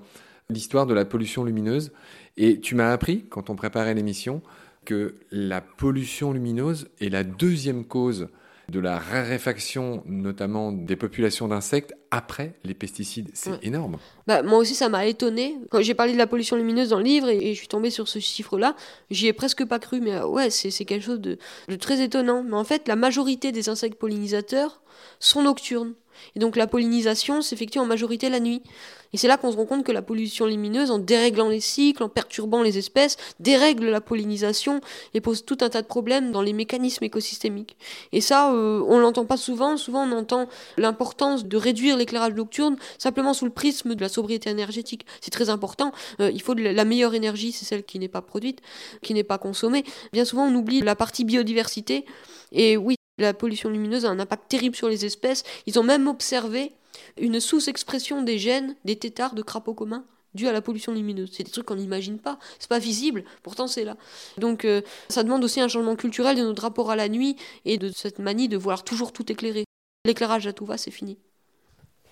l'histoire 0.50 0.86
de 0.86 0.94
la 0.94 1.06
pollution 1.06 1.44
lumineuse. 1.44 1.92
Et 2.38 2.59
tu 2.59 2.75
m'as 2.75 2.92
appris, 2.92 3.25
quand 3.30 3.50
on 3.50 3.56
préparait 3.56 3.94
l'émission, 3.94 4.42
que 4.86 5.15
la 5.31 5.62
pollution 5.62 6.31
lumineuse 6.31 6.88
est 7.01 7.09
la 7.09 7.24
deuxième 7.24 7.86
cause 7.86 8.27
de 8.69 8.80
la 8.80 8.97
raréfaction, 8.97 10.01
notamment 10.06 10.71
des 10.71 10.95
populations 10.95 11.47
d'insectes, 11.47 11.94
après 12.09 12.56
les 12.63 12.74
pesticides. 12.74 13.30
C'est 13.33 13.63
énorme. 13.63 13.97
Bah, 14.25 14.42
moi 14.42 14.57
aussi, 14.57 14.74
ça 14.74 14.89
m'a 14.89 15.06
étonné. 15.06 15.57
Quand 15.69 15.81
j'ai 15.81 15.94
parlé 15.94 16.13
de 16.13 16.18
la 16.18 16.27
pollution 16.27 16.56
lumineuse 16.56 16.89
dans 16.89 16.97
le 16.97 17.03
livre 17.03 17.30
et, 17.30 17.53
je 17.53 17.59
suis 17.59 17.68
tombée 17.68 17.89
sur 17.89 18.07
ce 18.07 18.19
chiffre-là, 18.19 18.75
j'y 19.12 19.27
ai 19.27 19.33
presque 19.33 19.65
pas 19.65 19.80
cru. 19.80 20.01
Mais 20.01 20.15
euh, 20.15 20.27
ouais, 20.27 20.50
c'est 20.50 20.86
quelque 20.86 21.03
chose 21.03 21.21
de, 21.21 21.38
de 21.68 21.75
très 21.75 22.01
étonnant. 22.01 22.44
Mais 22.44 22.56
en 22.56 22.63
fait, 22.63 22.88
la 22.88 22.95
majorité 22.95 23.51
des 23.51 23.69
insectes 23.69 24.00
pollinisateurs 24.00 24.81
sont 25.19 25.44
nocturnes. 25.44 25.94
Et 26.36 26.40
donc 26.40 26.56
la 26.56 26.68
pollinisation 26.68 27.42
s'effectue 27.42 27.80
en 27.80 27.86
majorité 27.86 28.30
la 28.30 28.40
nuit. 28.40 28.62
Et 29.14 29.18
c'est 29.18 29.30
là 29.30 29.38
qu'on 29.38 29.50
se 29.50 29.56
rend 29.56 29.66
compte 29.66 29.86
que 29.86 29.94
la 29.94 30.02
pollution 30.02 30.45
lumineuse, 30.45 30.92
en 30.92 31.00
déréglant 31.00 31.48
les 31.48 31.62
cycles, 31.62 32.04
en 32.04 32.10
perturbant 32.10 32.62
les 32.62 32.78
espèces, 32.78 33.16
dérègle 33.40 33.86
la 33.86 34.02
pollinisation 34.02 34.81
et 35.14 35.22
pose 35.22 35.45
tout 35.45 35.57
un 35.62 35.69
tas 35.69 35.81
de 35.81 35.88
problèmes 35.88 36.34
dans 36.34 36.42
les 36.42 36.52
mécanismes 36.52 37.06
écosystémiques. 37.06 37.78
Et 38.12 38.19
ça, 38.19 38.52
euh, 38.52 38.84
on 38.88 39.00
l'entend 39.00 39.24
pas 39.24 39.38
souvent. 39.38 39.78
Souvent, 39.78 40.04
on 40.04 40.12
entend 40.12 40.50
l'importance 40.76 41.45
de 41.45 41.56
réduire 41.56 41.95
l'éclairage 41.95 42.34
nocturne 42.34 42.76
simplement 42.98 43.34
sous 43.34 43.45
le 43.45 43.52
prisme 43.52 43.95
de 43.95 44.02
la 44.02 44.10
sobriété 44.10 44.50
énergétique. 44.50 45.06
C'est 45.22 45.31
très 45.31 45.50
important. 45.50 45.94
Euh, 46.19 46.30
il 46.34 46.42
faut 46.42 46.56
de 46.56 46.64
la 46.64 46.86
meilleure 46.86 47.14
énergie, 47.14 47.54
c'est 47.54 47.64
celle 47.66 47.84
qui 47.84 48.00
n'est 48.00 48.10
pas 48.10 48.22
produite, 48.22 48.62
qui 49.02 49.14
n'est 49.14 49.24
pas 49.24 49.38
consommée. 49.38 49.86
Bien 50.12 50.26
souvent, 50.26 50.45
on 50.45 50.56
oublie 50.56 50.81
la 50.81 50.95
partie 50.95 51.24
biodiversité. 51.24 52.06
Et 52.52 52.78
oui, 52.78 52.94
la 53.18 53.34
pollution 53.34 53.69
lumineuse 53.69 54.06
a 54.06 54.10
un 54.10 54.19
impact 54.19 54.50
terrible 54.50 54.76
sur 54.76 54.90
les 54.90 55.06
espèces. 55.06 55.44
Ils 55.66 55.80
ont 55.80 55.84
même 55.84 56.07
observé 56.07 56.74
une 57.18 57.40
sous-expression 57.40 58.24
des 58.24 58.38
gènes 58.38 58.76
des 58.86 58.95
têtards 58.95 59.36
de 59.36 59.42
crapauds 59.42 59.74
communs 59.74 60.06
dû 60.34 60.48
à 60.48 60.52
la 60.52 60.62
pollution 60.62 60.94
lumineuse. 60.94 61.31
C'est 61.31 61.44
des 61.44 61.52
trucs 61.52 61.66
qu'on 61.66 61.76
n'imagine 61.76 62.19
pas, 62.19 62.38
c'est 62.60 62.69
pas 62.69 62.80
visible, 62.80 63.24
pourtant 63.42 63.68
c'est 63.68 63.86
là. 63.86 63.95
Donc 64.38 64.66
euh, 64.66 64.81
ça 65.10 65.24
demande 65.24 65.44
aussi 65.44 65.62
un 65.62 65.69
changement 65.69 65.95
culturel 65.95 66.38
de 66.38 66.44
notre 66.44 66.62
rapport 66.62 66.92
à 66.92 66.98
la 66.98 67.07
nuit 67.07 67.38
et 67.64 67.78
de 67.78 67.90
cette 67.90 68.19
manie 68.19 68.50
de 68.50 68.57
vouloir 68.57 68.84
toujours 68.84 69.14
tout 69.14 69.31
éclairer. 69.31 69.64
L'éclairage 70.06 70.45
à 70.45 70.54
tout 70.54 70.66
va, 70.66 70.78
c'est 70.78 70.92
fini. 70.92 71.18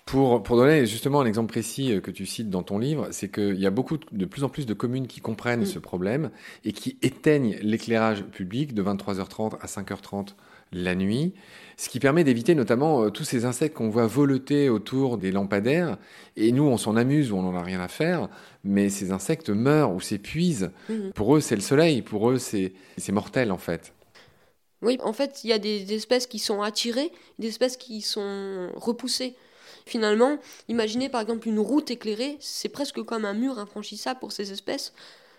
Pour, 0.06 0.42
pour, 0.42 0.56
donner 0.56 0.84
justement 0.84 1.22
un 1.22 1.26
exemple 1.26 1.50
précis 1.50 1.92
euh, 1.92 2.00
que 2.00 2.10
tu 2.10 2.26
cites 2.26 2.50
dans 2.50 2.62
ton 2.62 2.78
livre, 2.78 3.08
c'est 3.10 3.30
qu'il 3.30 3.58
y 3.58 3.66
a 3.66 3.70
beaucoup 3.70 3.96
de 3.96 4.24
plus 4.26 4.44
en 4.44 4.48
plus 4.48 4.66
de 4.66 4.74
communes 4.74 5.06
qui 5.06 5.20
comprennent 5.20 5.62
mm. 5.62 5.66
ce 5.66 5.78
problème 5.78 6.30
et 6.64 6.72
qui 6.72 6.98
éteignent 7.02 7.56
l'éclairage 7.62 8.22
public 8.24 8.74
de 8.74 8.82
23h30 8.82 9.58
à 9.60 9.66
5h30 9.66 10.34
la 10.74 10.94
nuit, 10.94 11.32
ce 11.76 11.88
qui 11.88 12.00
permet 12.00 12.24
d'éviter 12.24 12.54
notamment 12.54 13.04
euh, 13.04 13.10
tous 13.10 13.24
ces 13.24 13.44
insectes 13.44 13.76
qu'on 13.76 13.88
voit 13.88 14.06
voleter 14.06 14.68
autour 14.68 15.18
des 15.18 15.32
lampadaires. 15.32 15.98
Et 16.36 16.52
nous, 16.52 16.64
on 16.64 16.76
s'en 16.76 16.96
amuse 16.96 17.32
ou 17.32 17.36
on 17.36 17.42
n'en 17.42 17.56
a 17.56 17.62
rien 17.62 17.80
à 17.80 17.88
faire, 17.88 18.28
mais 18.62 18.88
ces 18.90 19.10
insectes 19.10 19.50
meurent 19.50 19.92
ou 19.92 20.00
s'épuisent. 20.00 20.70
Mhm. 20.88 21.12
Pour 21.12 21.36
eux, 21.36 21.40
c'est 21.40 21.56
le 21.56 21.62
soleil, 21.62 22.02
pour 22.02 22.30
eux, 22.30 22.38
c'est 22.38 22.72
mortel 23.10 23.50
en 23.52 23.58
fait. 23.58 23.92
Oui, 24.82 24.98
en 25.02 25.14
fait, 25.14 25.44
il 25.44 25.50
y 25.50 25.52
a 25.52 25.58
des 25.58 25.94
espèces 25.94 26.26
qui 26.26 26.38
sont 26.38 26.60
attirées, 26.60 27.10
des 27.38 27.48
espèces 27.48 27.78
qui 27.78 28.02
sont 28.02 28.68
repoussées. 28.74 29.34
Finalement, 29.86 30.38
imaginez 30.68 31.08
par 31.08 31.20
exemple 31.20 31.48
une 31.48 31.58
route 31.58 31.90
éclairée, 31.90 32.36
c'est 32.40 32.68
presque 32.68 33.02
comme 33.02 33.24
un 33.24 33.34
mur 33.34 33.58
infranchissable 33.58 34.20
pour 34.20 34.32
ces 34.32 34.52
espèces. 34.52 34.92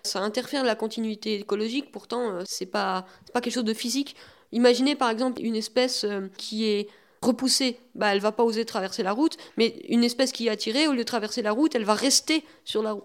Ça 0.03 0.19
interfère 0.19 0.63
la 0.63 0.75
continuité 0.75 1.39
écologique, 1.39 1.91
pourtant 1.91 2.31
euh, 2.31 2.43
c'est 2.45 2.67
pas, 2.67 3.05
pas 3.33 3.41
quelque 3.41 3.53
chose 3.53 3.63
de 3.63 3.73
physique. 3.73 4.15
Imaginez 4.55 4.95
par 4.95 5.09
exemple 5.09 5.41
une 5.41 5.57
espèce 5.57 6.05
euh, 6.05 6.29
qui 6.37 6.65
est 6.65 6.87
repoussée, 7.21 7.77
bah, 7.93 8.13
elle 8.13 8.21
va 8.21 8.31
pas 8.31 8.43
oser 8.43 8.63
traverser 8.63 9.03
la 9.03 9.11
route, 9.11 9.35
mais 9.57 9.81
une 9.89 10.03
espèce 10.03 10.31
qui 10.31 10.47
est 10.47 10.49
attirée, 10.49 10.87
au 10.87 10.93
lieu 10.93 10.99
de 10.99 11.03
traverser 11.03 11.41
la 11.41 11.51
route, 11.51 11.75
elle 11.75 11.83
va 11.83 11.93
rester 11.93 12.45
sur 12.63 12.81
la 12.81 12.93
route. 12.93 13.03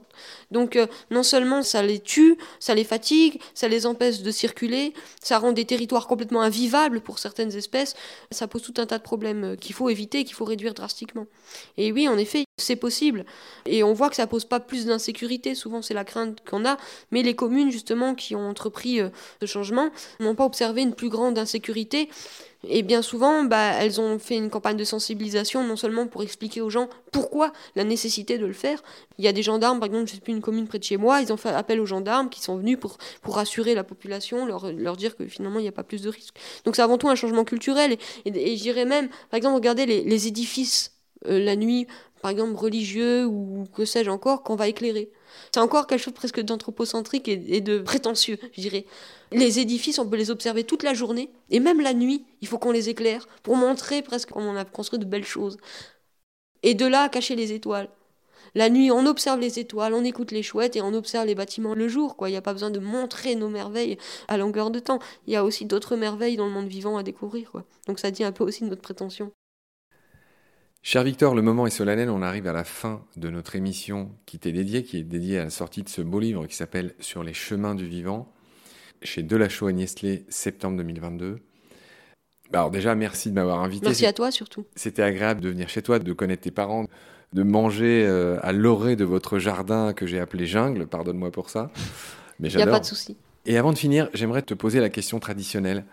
Donc 0.52 0.76
euh, 0.76 0.86
non 1.10 1.24
seulement 1.24 1.62
ça 1.62 1.82
les 1.82 1.98
tue, 1.98 2.36
ça 2.60 2.76
les 2.76 2.84
fatigue, 2.84 3.40
ça 3.54 3.66
les 3.66 3.84
empêche 3.84 4.22
de 4.22 4.30
circuler, 4.30 4.94
ça 5.20 5.38
rend 5.38 5.50
des 5.50 5.64
territoires 5.64 6.06
complètement 6.06 6.42
invivables 6.42 7.00
pour 7.00 7.18
certaines 7.18 7.56
espèces, 7.56 7.96
ça 8.30 8.46
pose 8.46 8.62
tout 8.62 8.74
un 8.76 8.86
tas 8.86 8.98
de 8.98 9.02
problèmes 9.02 9.44
euh, 9.44 9.56
qu'il 9.56 9.74
faut 9.74 9.88
éviter, 9.88 10.22
qu'il 10.22 10.34
faut 10.34 10.44
réduire 10.44 10.74
drastiquement. 10.74 11.26
Et 11.76 11.90
oui, 11.90 12.08
en 12.08 12.16
effet, 12.16 12.44
c'est 12.62 12.76
possible. 12.76 13.24
Et 13.66 13.82
on 13.82 13.92
voit 13.92 14.10
que 14.10 14.16
ça 14.16 14.26
pose 14.26 14.44
pas 14.44 14.60
plus 14.60 14.86
d'insécurité, 14.86 15.54
souvent 15.54 15.82
c'est 15.82 15.94
la 15.94 16.04
crainte 16.04 16.38
qu'on 16.48 16.64
a, 16.64 16.76
mais 17.10 17.22
les 17.22 17.34
communes 17.34 17.70
justement 17.70 18.14
qui 18.14 18.34
ont 18.34 18.48
entrepris 18.48 19.00
euh, 19.00 19.10
ce 19.40 19.46
changement 19.46 19.90
n'ont 20.20 20.34
pas 20.34 20.44
observé 20.44 20.82
une 20.82 20.94
plus 20.94 21.08
grande 21.08 21.38
insécurité 21.38 22.08
et 22.68 22.82
bien 22.82 23.00
souvent, 23.00 23.44
bah, 23.44 23.72
elles 23.80 24.00
ont 24.00 24.18
fait 24.18 24.36
une 24.36 24.50
campagne 24.50 24.76
de 24.76 24.84
sensibilisation, 24.84 25.64
non 25.64 25.76
seulement 25.76 26.06
pour 26.06 26.22
expliquer 26.22 26.60
aux 26.60 26.68
gens 26.68 26.88
pourquoi 27.10 27.52
la 27.74 27.84
nécessité 27.84 28.36
de 28.36 28.44
le 28.44 28.52
faire. 28.52 28.82
Il 29.18 29.24
y 29.24 29.28
a 29.28 29.32
des 29.32 29.42
gendarmes, 29.42 29.80
par 29.80 29.86
exemple, 29.86 30.08
je 30.08 30.14
sais 30.14 30.20
plus 30.20 30.34
une 30.34 30.42
commune 30.42 30.66
près 30.66 30.78
de 30.78 30.84
chez 30.84 30.98
moi, 30.98 31.22
ils 31.22 31.32
ont 31.32 31.38
fait 31.38 31.48
appel 31.48 31.80
aux 31.80 31.86
gendarmes 31.86 32.28
qui 32.28 32.42
sont 32.42 32.56
venus 32.56 32.78
pour, 32.78 32.98
rassurer 33.24 33.74
la 33.74 33.84
population, 33.84 34.44
leur, 34.44 34.96
dire 34.96 35.16
que 35.16 35.26
finalement 35.26 35.60
il 35.60 35.62
n'y 35.62 35.68
a 35.68 35.72
pas 35.72 35.84
plus 35.84 36.02
de 36.02 36.10
risques. 36.10 36.36
Donc 36.64 36.76
c'est 36.76 36.82
avant 36.82 36.98
tout 36.98 37.08
un 37.08 37.14
changement 37.14 37.44
culturel. 37.44 37.96
Et, 38.26 38.56
je 38.56 38.62
dirais 38.62 38.84
même, 38.84 39.08
par 39.30 39.38
exemple, 39.38 39.54
regardez 39.54 39.86
les, 39.86 40.02
les 40.04 40.26
édifices 40.26 40.92
euh, 41.26 41.38
la 41.38 41.54
nuit, 41.54 41.86
par 42.20 42.30
exemple 42.30 42.54
religieux 42.54 43.26
ou 43.26 43.66
que 43.74 43.84
sais-je 43.84 44.10
encore, 44.10 44.42
qu'on 44.42 44.56
va 44.56 44.68
éclairer. 44.68 45.10
C'est 45.52 45.60
encore 45.60 45.86
quelque 45.86 46.02
chose 46.02 46.14
presque 46.14 46.40
d'anthropocentrique 46.40 47.28
et, 47.28 47.60
de 47.60 47.78
prétentieux, 47.78 48.38
je 48.52 48.60
dirais. 48.60 48.84
Les 49.32 49.58
édifices, 49.58 49.98
on 49.98 50.08
peut 50.08 50.16
les 50.16 50.30
observer 50.30 50.64
toute 50.64 50.82
la 50.82 50.94
journée, 50.94 51.30
et 51.50 51.60
même 51.60 51.80
la 51.80 51.94
nuit, 51.94 52.24
il 52.40 52.48
faut 52.48 52.58
qu'on 52.58 52.72
les 52.72 52.88
éclaire 52.88 53.28
pour 53.42 53.56
montrer 53.56 54.02
presque 54.02 54.30
qu'on 54.30 54.56
a 54.56 54.64
construit 54.64 54.98
de 54.98 55.04
belles 55.04 55.24
choses. 55.24 55.56
Et 56.62 56.74
de 56.74 56.86
là, 56.86 57.08
cacher 57.08 57.36
les 57.36 57.52
étoiles. 57.52 57.88
La 58.54 58.68
nuit, 58.68 58.90
on 58.90 59.06
observe 59.06 59.38
les 59.38 59.58
étoiles, 59.60 59.94
on 59.94 60.04
écoute 60.04 60.32
les 60.32 60.42
chouettes 60.42 60.74
et 60.74 60.82
on 60.82 60.92
observe 60.92 61.26
les 61.26 61.36
bâtiments 61.36 61.74
le 61.74 61.86
jour. 61.86 62.16
Quoi. 62.16 62.28
Il 62.28 62.32
n'y 62.32 62.38
a 62.38 62.42
pas 62.42 62.52
besoin 62.52 62.70
de 62.70 62.80
montrer 62.80 63.36
nos 63.36 63.48
merveilles 63.48 63.96
à 64.26 64.36
longueur 64.36 64.70
de 64.70 64.80
temps. 64.80 64.98
Il 65.26 65.32
y 65.32 65.36
a 65.36 65.44
aussi 65.44 65.66
d'autres 65.66 65.94
merveilles 65.96 66.36
dans 66.36 66.46
le 66.46 66.52
monde 66.52 66.66
vivant 66.66 66.96
à 66.96 67.04
découvrir. 67.04 67.52
Donc 67.86 68.00
ça 68.00 68.10
dit 68.10 68.24
un 68.24 68.32
peu 68.32 68.42
aussi 68.42 68.64
de 68.64 68.68
notre 68.68 68.82
prétention. 68.82 69.30
Cher 70.82 71.04
Victor, 71.04 71.34
le 71.34 71.42
moment 71.42 71.66
est 71.66 71.70
solennel, 71.70 72.08
on 72.08 72.22
arrive 72.22 72.46
à 72.46 72.54
la 72.54 72.64
fin 72.64 73.02
de 73.16 73.28
notre 73.28 73.54
émission 73.54 74.10
qui 74.24 74.38
t'est 74.38 74.52
dédiée, 74.52 74.82
qui 74.82 74.96
est 74.96 75.02
dédiée 75.02 75.38
à 75.38 75.44
la 75.44 75.50
sortie 75.50 75.82
de 75.82 75.90
ce 75.90 76.00
beau 76.00 76.20
livre 76.20 76.46
qui 76.46 76.56
s'appelle 76.56 76.94
Sur 77.00 77.22
les 77.22 77.34
chemins 77.34 77.74
du 77.74 77.86
vivant, 77.86 78.32
chez 79.02 79.22
Delachaux 79.22 79.68
et 79.68 79.74
Niestlé, 79.74 80.24
septembre 80.30 80.78
2022. 80.78 81.38
Bah, 82.50 82.60
alors 82.60 82.70
déjà, 82.70 82.94
merci 82.94 83.28
de 83.28 83.34
m'avoir 83.34 83.62
invité. 83.62 83.86
Merci 83.86 84.06
à 84.06 84.14
toi 84.14 84.30
surtout. 84.30 84.64
C'était 84.74 85.02
agréable 85.02 85.42
de 85.42 85.50
venir 85.50 85.68
chez 85.68 85.82
toi, 85.82 85.98
de 85.98 86.12
connaître 86.14 86.42
tes 86.42 86.50
parents, 86.50 86.86
de 87.34 87.42
manger 87.42 88.06
euh, 88.06 88.38
à 88.42 88.52
l'orée 88.52 88.96
de 88.96 89.04
votre 89.04 89.38
jardin 89.38 89.92
que 89.92 90.06
j'ai 90.06 90.18
appelé 90.18 90.46
jungle, 90.46 90.86
pardonne-moi 90.86 91.30
pour 91.30 91.50
ça. 91.50 91.70
Mais 92.40 92.50
Il 92.50 92.56
n'y 92.56 92.62
a 92.62 92.66
pas 92.66 92.80
de 92.80 92.86
souci. 92.86 93.18
Et 93.44 93.58
avant 93.58 93.74
de 93.74 93.78
finir, 93.78 94.08
j'aimerais 94.14 94.42
te 94.42 94.54
poser 94.54 94.80
la 94.80 94.88
question 94.88 95.20
traditionnelle. 95.20 95.84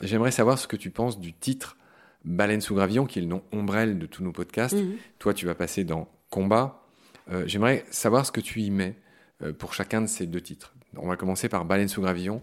J'aimerais 0.00 0.32
savoir 0.32 0.58
ce 0.58 0.66
que 0.66 0.76
tu 0.76 0.90
penses 0.90 1.20
du 1.20 1.32
titre 1.32 1.76
Baleine 2.24 2.60
sous 2.60 2.74
gravillon, 2.74 3.06
qui 3.06 3.18
est 3.18 3.22
le 3.22 3.28
nom 3.28 3.42
ombrelle 3.52 3.98
de 3.98 4.06
tous 4.06 4.22
nos 4.22 4.32
podcasts. 4.32 4.76
Mhm. 4.76 4.96
Toi, 5.18 5.34
tu 5.34 5.46
vas 5.46 5.54
passer 5.54 5.84
dans 5.84 6.08
Combat. 6.30 6.82
Euh, 7.30 7.44
j'aimerais 7.46 7.84
savoir 7.90 8.26
ce 8.26 8.32
que 8.32 8.40
tu 8.40 8.60
y 8.60 8.70
mets 8.70 8.96
euh, 9.42 9.52
pour 9.52 9.74
chacun 9.74 10.00
de 10.00 10.06
ces 10.06 10.26
deux 10.26 10.40
titres. 10.40 10.74
On 10.96 11.08
va 11.08 11.16
commencer 11.16 11.48
par 11.48 11.64
Baleine 11.64 11.88
sous 11.88 12.00
gravillon. 12.00 12.42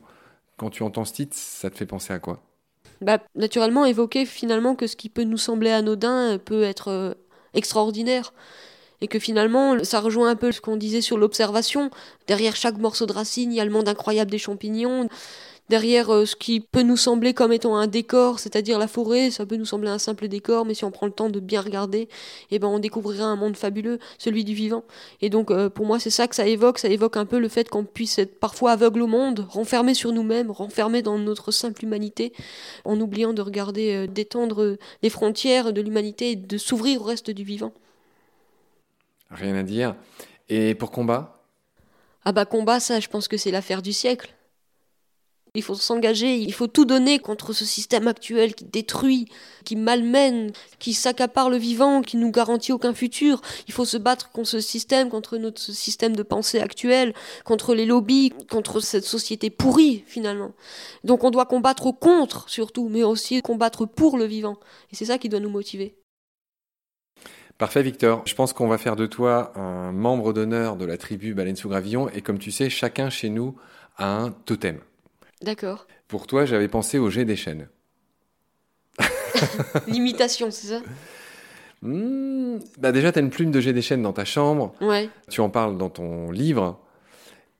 Quand 0.58 0.70
tu 0.70 0.84
entends 0.84 1.06
ce 1.06 1.14
titre, 1.14 1.36
ça 1.36 1.70
te 1.70 1.78
fait 1.78 1.86
penser 1.86 2.14
à 2.14 2.20
quoi? 2.20 2.42
Bah, 3.02 3.20
Naturellement, 3.36 3.86
évoquer 3.86 4.26
finalement 4.26 4.76
que 4.76 4.88
ce 4.88 4.96
qui 4.96 5.10
peut 5.10 5.24
nous 5.24 5.38
sembler 5.38 5.72
anodin 5.72 6.38
peut 6.44 6.64
être 6.64 6.90
euh, 6.90 7.14
extraordinaire. 7.54 8.34
Et 9.02 9.08
que 9.08 9.18
finalement, 9.18 9.82
ça 9.86 10.02
rejoint 10.02 10.30
un 10.30 10.36
peu 10.36 10.52
ce 10.52 10.60
qu'on 10.60 10.76
disait 10.76 11.00
sur 11.00 11.18
l'observation. 11.18 11.90
Derrière 12.28 12.58
chaque 12.58 12.78
morceau 12.78 13.06
de 13.06 13.14
racine, 13.14 13.54
il 13.54 13.56
y 13.56 13.62
a 13.62 13.66
le 13.66 13.72
monde 13.72 13.88
incroyable 13.88 14.30
des 14.30 14.38
champignons 14.38 15.08
derrière 15.70 16.10
euh, 16.10 16.26
ce 16.26 16.36
qui 16.36 16.60
peut 16.60 16.82
nous 16.82 16.98
sembler 16.98 17.34
comme 17.34 17.54
étant 17.54 17.78
un 17.78 17.88
décor, 17.88 18.40
c'est-à-dire 18.40 18.80
la 18.80 18.88
forêt, 18.88 19.32
ça 19.32 19.46
peut 19.46 19.56
nous 19.56 19.66
sembler 19.66 19.90
un 19.90 20.00
simple 20.00 20.28
décor, 20.28 20.66
mais 20.66 20.74
si 20.74 20.84
on 20.84 20.92
prend 20.92 21.06
le 21.06 21.12
temps 21.12 21.30
de 21.30 21.40
bien 21.40 21.62
regarder, 21.62 22.10
eh 22.52 22.60
ben 22.60 22.68
on 22.68 22.80
découvrira 22.80 23.26
un 23.26 23.36
monde 23.36 23.56
fabuleux, 23.56 24.00
celui 24.18 24.44
du 24.44 24.54
vivant. 24.54 24.84
Et 25.22 25.30
donc 25.30 25.52
euh, 25.52 25.70
pour 25.70 25.86
moi 25.86 26.00
c'est 26.00 26.10
ça 26.10 26.28
que 26.28 26.36
ça 26.36 26.48
évoque, 26.48 26.80
ça 26.80 26.90
évoque 26.90 27.18
un 27.18 27.26
peu 27.26 27.40
le 27.40 27.48
fait 27.48 27.70
qu'on 27.70 27.86
puisse 27.86 28.20
être 28.20 28.40
parfois 28.40 28.72
aveugle 28.72 29.04
au 29.04 29.08
monde, 29.08 29.46
renfermé 29.50 29.94
sur 29.94 30.12
nous-mêmes, 30.12 30.52
renfermé 30.52 31.02
dans 31.02 31.18
notre 31.18 31.52
simple 31.52 31.84
humanité, 31.84 32.34
en 32.84 33.00
oubliant 33.00 33.34
de 33.34 33.42
regarder, 33.42 33.96
euh, 33.96 34.08
d'étendre 34.08 34.78
les 35.04 35.10
frontières 35.10 35.72
de 35.72 35.82
l'humanité 35.82 36.32
et 36.32 36.36
de 36.36 36.58
s'ouvrir 36.58 37.02
au 37.02 37.06
reste 37.06 37.30
du 37.30 37.44
vivant. 37.44 37.74
Rien 39.30 39.56
à 39.56 39.64
dire. 39.64 39.96
Et 40.50 40.74
pour 40.74 40.92
combat? 40.92 41.44
Ah 42.26 42.32
bah 42.32 42.46
combat, 42.46 42.80
ça, 42.80 43.00
je 43.00 43.08
pense 43.08 43.28
que 43.28 43.38
c'est 43.38 43.52
l'affaire 43.52 43.82
du 43.82 43.94
siècle. 43.94 44.34
Il 45.56 45.63
faut 45.63 45.74
s'engager, 45.74 46.38
il 46.38 46.53
faut 46.53 46.68
tout 46.68 46.86
donner 46.86 47.18
contre 47.18 47.53
ce 47.53 47.65
système 47.65 48.08
actuel 48.08 48.53
qui 48.53 48.65
détruit, 48.65 49.27
qui 49.65 49.75
malmène, 49.75 50.51
qui 50.77 50.94
s'accapare 50.94 51.50
le 51.50 51.58
vivant, 51.58 52.01
qui 52.01 52.18
nous 52.18 52.32
garantit 52.32 52.72
aucun 52.72 52.94
futur. 52.94 53.41
Il 53.68 53.74
faut 53.74 53.86
se 53.86 53.98
battre 53.98 54.32
contre 54.32 54.50
ce 54.50 54.60
système, 54.60 55.10
contre 55.10 55.38
notre 55.38 55.60
système 55.60 56.15
de 56.15 56.22
pensée 56.22 56.60
actuel, 56.60 57.13
contre 57.46 57.74
les 57.74 57.88
lobbies, 57.88 58.32
contre 58.50 58.79
cette 58.79 59.06
société 59.06 59.50
pourrie 59.50 60.03
finalement. 60.06 60.51
Donc 61.03 61.24
on 61.24 61.32
doit 61.32 61.46
combattre 61.46 61.91
contre 61.91 62.48
surtout, 62.48 62.88
mais 62.88 63.03
aussi 63.03 63.41
combattre 63.41 63.86
pour 63.86 64.18
le 64.18 64.25
vivant. 64.25 64.58
Et 64.91 64.96
c'est 64.96 65.06
ça 65.06 65.18
qui 65.18 65.29
doit 65.29 65.39
nous 65.39 65.50
motiver. 65.50 65.96
Parfait 67.58 67.84
Victor, 67.84 68.22
je 68.25 68.36
pense 68.36 68.53
qu'on 68.53 68.68
va 68.68 68.77
faire 68.77 68.96
de 68.96 69.06
toi 69.06 69.51
un 69.58 69.91
membre 69.91 70.32
d'honneur 70.32 70.77
de 70.77 70.86
la 70.86 70.98
tribu 70.98 71.34
Baleine 71.34 71.58
sous 71.58 71.68
Gravillon 71.68 72.08
et 72.08 72.22
comme 72.22 72.39
tu 72.39 72.51
sais, 72.51 72.70
chacun 72.70 73.10
chez 73.10 73.27
nous 73.27 73.56
a 73.98 74.15
un 74.15 74.32
totem. 74.32 74.79
D'accord. 75.41 75.88
Pour 76.08 76.27
toi, 76.27 76.46
j'avais 76.46 76.67
pensé 76.67 76.98
au 76.98 77.10
jet 77.10 77.25
des 77.25 77.36
chaînes. 77.36 77.67
L'imitation, 79.88 80.51
c'est 80.51 80.67
ça? 80.67 80.81
Hmm, 81.81 82.58
bah 82.77 82.91
Déjà, 82.91 83.12
tu 83.12 83.19
as 83.19 83.22
une 83.22 83.29
plume 83.29 83.51
de 83.51 83.62
jet 83.62 83.74
des 83.74 83.81
chaînes 83.81 84.01
dans 84.01 84.13
ta 84.13 84.25
chambre. 84.25 84.74
Ouais. 84.81 85.10
Tu 85.29 85.41
en 85.41 85.50
parles 85.50 85.77
dans 85.77 85.89
ton 85.89 86.31
livre. 86.31 86.79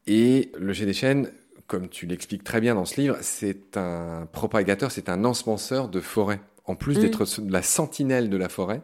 Et 0.08 0.52
le 0.58 0.74
jet 0.74 0.86
des 0.86 0.94
chaînes, 0.94 1.32
comme 1.68 1.88
tu 1.88 2.06
l'expliques 2.06 2.44
très 2.44 2.60
bien 2.60 2.76
dans 2.76 2.86
ce 2.86 3.00
livre, 3.00 3.18
c'est 3.22 3.78
un 3.78 4.28
propagateur, 4.32 4.92
c'est 4.92 5.08
un 5.10 5.24
ensemenceur 5.24 5.88
de 5.88 6.02
forêt. 6.02 6.42
En 6.66 6.76
plus 6.76 6.98
mm. 6.98 7.02
d'être 7.02 7.26
la 7.48 7.62
sentinelle 7.62 8.30
de 8.30 8.38
la 8.38 8.50
forêt, 8.50 8.82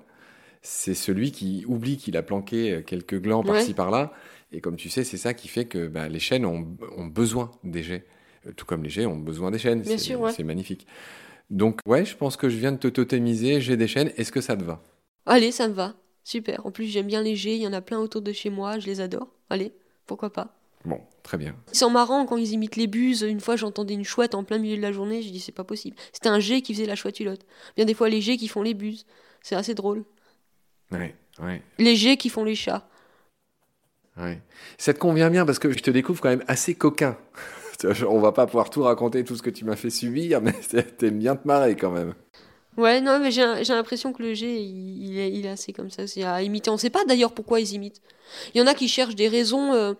c'est 0.61 0.93
celui 0.93 1.31
qui 1.31 1.65
oublie 1.67 1.97
qu'il 1.97 2.15
a 2.17 2.23
planqué 2.23 2.83
quelques 2.85 3.19
glands 3.19 3.43
par-ci 3.43 3.73
par-là. 3.73 4.13
Et 4.51 4.61
comme 4.61 4.77
tu 4.77 4.89
sais, 4.89 5.03
c'est 5.03 5.17
ça 5.17 5.33
qui 5.33 5.47
fait 5.47 5.65
que 5.65 5.87
bah, 5.87 6.07
les 6.07 6.19
chênes 6.19 6.45
ont, 6.45 6.65
ont 6.95 7.05
besoin 7.05 7.51
des 7.63 7.83
jets. 7.83 8.05
Tout 8.55 8.65
comme 8.65 8.83
les 8.83 8.89
G 8.89 9.05
ont 9.05 9.17
besoin 9.17 9.51
des 9.51 9.59
chaînes. 9.59 9.81
Bien 9.81 9.97
sûr, 9.97 10.29
C'est 10.31 10.43
magnifique. 10.43 10.85
Donc, 11.49 11.79
ouais, 11.85 12.05
je 12.05 12.15
pense 12.15 12.37
que 12.37 12.49
je 12.49 12.57
viens 12.57 12.71
de 12.71 12.77
te 12.77 12.87
totémiser, 12.87 13.61
j'ai 13.61 13.77
des 13.77 13.87
chaînes. 13.87 14.11
Est-ce 14.17 14.31
que 14.31 14.41
ça 14.41 14.55
te 14.57 14.63
va? 14.63 14.81
Allez, 15.25 15.51
ça 15.51 15.67
me 15.67 15.73
va. 15.73 15.93
Super. 16.23 16.65
En 16.65 16.71
plus, 16.71 16.85
j'aime 16.85 17.07
bien 17.07 17.21
les 17.21 17.35
G, 17.35 17.55
il 17.55 17.61
y 17.61 17.67
en 17.67 17.73
a 17.73 17.81
plein 17.81 17.99
autour 17.99 18.21
de 18.21 18.31
chez 18.31 18.49
moi, 18.49 18.79
je 18.79 18.87
les 18.87 18.99
adore. 18.99 19.27
Allez, 19.49 19.73
pourquoi 20.07 20.33
pas? 20.33 20.55
Bon, 20.85 21.01
très 21.23 21.37
bien. 21.37 21.55
Ils 21.71 21.77
sont 21.77 21.89
marrants 21.89 22.25
quand 22.25 22.37
ils 22.37 22.51
imitent 22.53 22.75
les 22.75 22.87
buses. 22.87 23.21
Une 23.21 23.39
fois, 23.39 23.55
j'entendais 23.55 23.93
une 23.93 24.03
chouette 24.03 24.35
en 24.35 24.43
plein 24.43 24.57
milieu 24.57 24.77
de 24.77 24.81
la 24.81 24.91
journée, 24.91 25.21
je 25.21 25.29
dis 25.29 25.39
c'est 25.39 25.51
pas 25.51 25.63
possible. 25.63 25.95
C'était 26.13 26.29
un 26.29 26.39
G 26.39 26.61
qui 26.61 26.73
faisait 26.73 26.85
la 26.85 26.95
chouette-ulotte. 26.95 27.45
Bien 27.75 27.85
des 27.85 27.93
fois, 27.93 28.09
les 28.09 28.21
G 28.21 28.37
qui 28.37 28.47
font 28.47 28.61
les 28.61 28.73
buses. 28.73 29.05
C'est 29.41 29.55
assez 29.55 29.73
drôle. 29.73 30.03
Ouais, 30.91 31.15
ouais. 31.39 31.61
Les 31.77 31.95
G 31.95 32.17
qui 32.17 32.29
font 32.29 32.43
les 32.43 32.55
chats. 32.55 32.87
Ouais. 34.17 34.39
Ça 34.77 34.93
te 34.93 34.99
convient 34.99 35.29
bien 35.29 35.45
parce 35.45 35.59
que 35.59 35.71
je 35.71 35.79
te 35.79 35.91
découvre 35.91 36.21
quand 36.21 36.29
même 36.29 36.43
assez 36.47 36.75
coquin. 36.75 37.17
On 38.09 38.19
va 38.19 38.31
pas 38.31 38.45
pouvoir 38.45 38.69
tout 38.69 38.83
raconter, 38.83 39.23
tout 39.23 39.35
ce 39.35 39.41
que 39.41 39.49
tu 39.49 39.65
m'as 39.65 39.75
fait 39.75 39.89
subir, 39.89 40.41
mais 40.43 40.53
t'aimes 40.97 41.19
bien 41.19 41.35
te 41.35 41.47
marrer 41.47 41.75
quand 41.75 41.91
même. 41.91 42.13
Ouais, 42.77 42.99
non, 42.99 43.19
mais 43.19 43.31
j'ai 43.31 43.73
l'impression 43.73 44.11
que 44.11 44.21
le 44.21 44.33
G, 44.33 44.61
il, 44.61 45.17
est, 45.17 45.31
il 45.31 45.45
est 45.45 45.49
assez 45.49 45.71
comme 45.71 45.89
ça. 45.89 46.07
C'est 46.07 46.23
à 46.23 46.41
imiter. 46.41 46.69
On 46.69 46.77
sait 46.77 46.89
pas 46.89 47.05
d'ailleurs 47.05 47.33
pourquoi 47.33 47.61
ils 47.61 47.73
imitent. 47.73 48.01
Il 48.53 48.59
y 48.59 48.61
en 48.61 48.67
a 48.67 48.73
qui 48.73 48.89
cherchent 48.89 49.15
des 49.15 49.29
raisons. 49.29 49.73
Euh, 49.73 49.93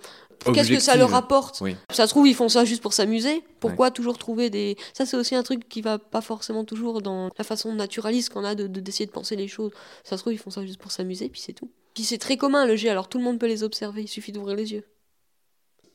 qu'est-ce 0.54 0.70
que 0.70 0.80
ça 0.80 0.98
leur 0.98 1.14
apporte 1.16 1.64
Ça 1.90 2.06
se 2.06 2.12
trouve, 2.12 2.28
ils 2.28 2.36
font 2.36 2.50
ça 2.50 2.66
juste 2.66 2.82
pour 2.82 2.92
s'amuser. 2.92 3.44
Pourquoi 3.62 3.92
toujours 3.92 4.18
trouver 4.18 4.50
des. 4.50 4.76
Ça, 4.94 5.06
c'est 5.06 5.16
aussi 5.16 5.36
un 5.36 5.44
truc 5.44 5.70
qui 5.70 5.82
va 5.82 6.00
pas 6.00 6.20
forcément 6.20 6.66
toujours 6.66 7.02
dans 7.02 7.30
la 7.38 7.44
façon 7.46 7.74
naturaliste 7.74 8.34
qu'on 8.34 8.44
a 8.44 8.56
de 8.56 8.68
d'essayer 8.68 9.06
de, 9.06 9.12
penser 9.12 9.38
les 9.38 9.48
choses. 9.48 9.72
Ça 10.04 10.18
se 10.18 10.24
trouve, 10.24 10.34
ils 10.34 10.40
font 10.40 10.50
ça 10.50 10.66
juste 10.66 10.82
pour 10.82 10.92
s'amuser, 10.92 11.30
puis 11.30 11.40
c'est 11.40 11.54
tout. 11.54 11.70
Puis 11.94 12.04
c'est 12.04 12.18
très 12.18 12.36
commun 12.36 12.66
le 12.66 12.76
G, 12.76 12.90
alors 12.90 13.08
tout 13.08 13.20
le 13.20 13.24
monde 13.24 13.40
peut 13.40 13.48
les 13.48 13.64
observer. 13.64 14.02
Il 14.02 14.10
suffit 14.10 14.34
d'ouvrir 14.34 14.58
les 14.58 14.74
yeux. 14.74 14.84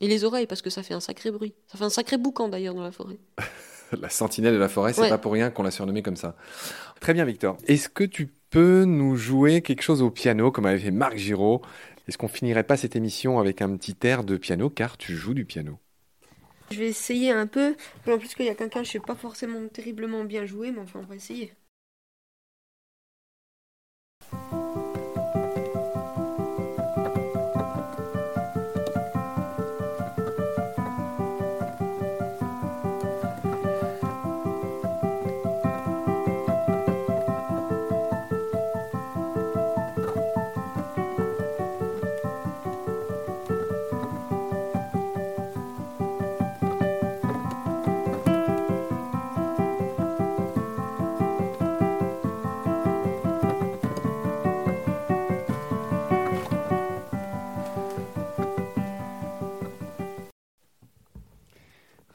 Et 0.01 0.07
les 0.07 0.23
oreilles, 0.23 0.47
parce 0.47 0.61
que 0.61 0.71
ça 0.71 0.83
fait 0.83 0.95
un 0.95 0.99
sacré 0.99 1.31
bruit. 1.31 1.53
Ça 1.67 1.77
fait 1.77 1.83
un 1.83 1.89
sacré 1.89 2.17
boucan 2.17 2.49
d'ailleurs 2.49 2.73
dans 2.73 2.83
la 2.83 2.91
forêt. 2.91 3.17
la 4.01 4.09
sentinelle 4.09 4.53
de 4.53 4.59
la 4.59 4.67
forêt, 4.67 4.93
c'est 4.93 5.07
pas 5.07 5.17
pour 5.17 5.31
rien 5.31 5.51
qu'on 5.51 5.63
l'a 5.63 5.71
surnommée 5.71 6.01
comme 6.01 6.15
ça. 6.15 6.35
Très 6.99 7.13
bien, 7.13 7.23
Victor. 7.23 7.57
Est-ce 7.67 7.87
que 7.87 8.03
tu 8.03 8.27
peux 8.49 8.83
nous 8.83 9.15
jouer 9.15 9.61
quelque 9.61 9.83
chose 9.83 10.01
au 10.01 10.09
piano, 10.09 10.51
comme 10.51 10.65
avait 10.65 10.79
fait 10.79 10.91
Marc 10.91 11.17
Giraud? 11.17 11.61
Est-ce 12.07 12.17
qu'on 12.17 12.27
finirait 12.27 12.63
pas 12.63 12.77
cette 12.77 12.95
émission 12.95 13.39
avec 13.39 13.61
un 13.61 13.75
petit 13.77 13.95
air 14.03 14.23
de 14.23 14.37
piano, 14.37 14.69
car 14.69 14.97
tu 14.97 15.15
joues 15.15 15.35
du 15.35 15.45
piano? 15.45 15.77
Je 16.71 16.79
vais 16.79 16.87
essayer 16.87 17.31
un 17.31 17.47
peu. 17.47 17.75
En 18.07 18.17
plus 18.17 18.33
qu'il 18.33 18.45
y 18.45 18.49
a 18.49 18.55
quelqu'un, 18.55 18.83
je 18.83 18.91
sais 18.91 18.99
pas 18.99 19.15
forcément 19.15 19.59
terriblement 19.67 20.23
bien 20.23 20.45
jouer, 20.45 20.71
mais 20.71 20.79
enfin, 20.79 21.01
on 21.03 21.05
va 21.05 21.15
essayer. 21.15 21.53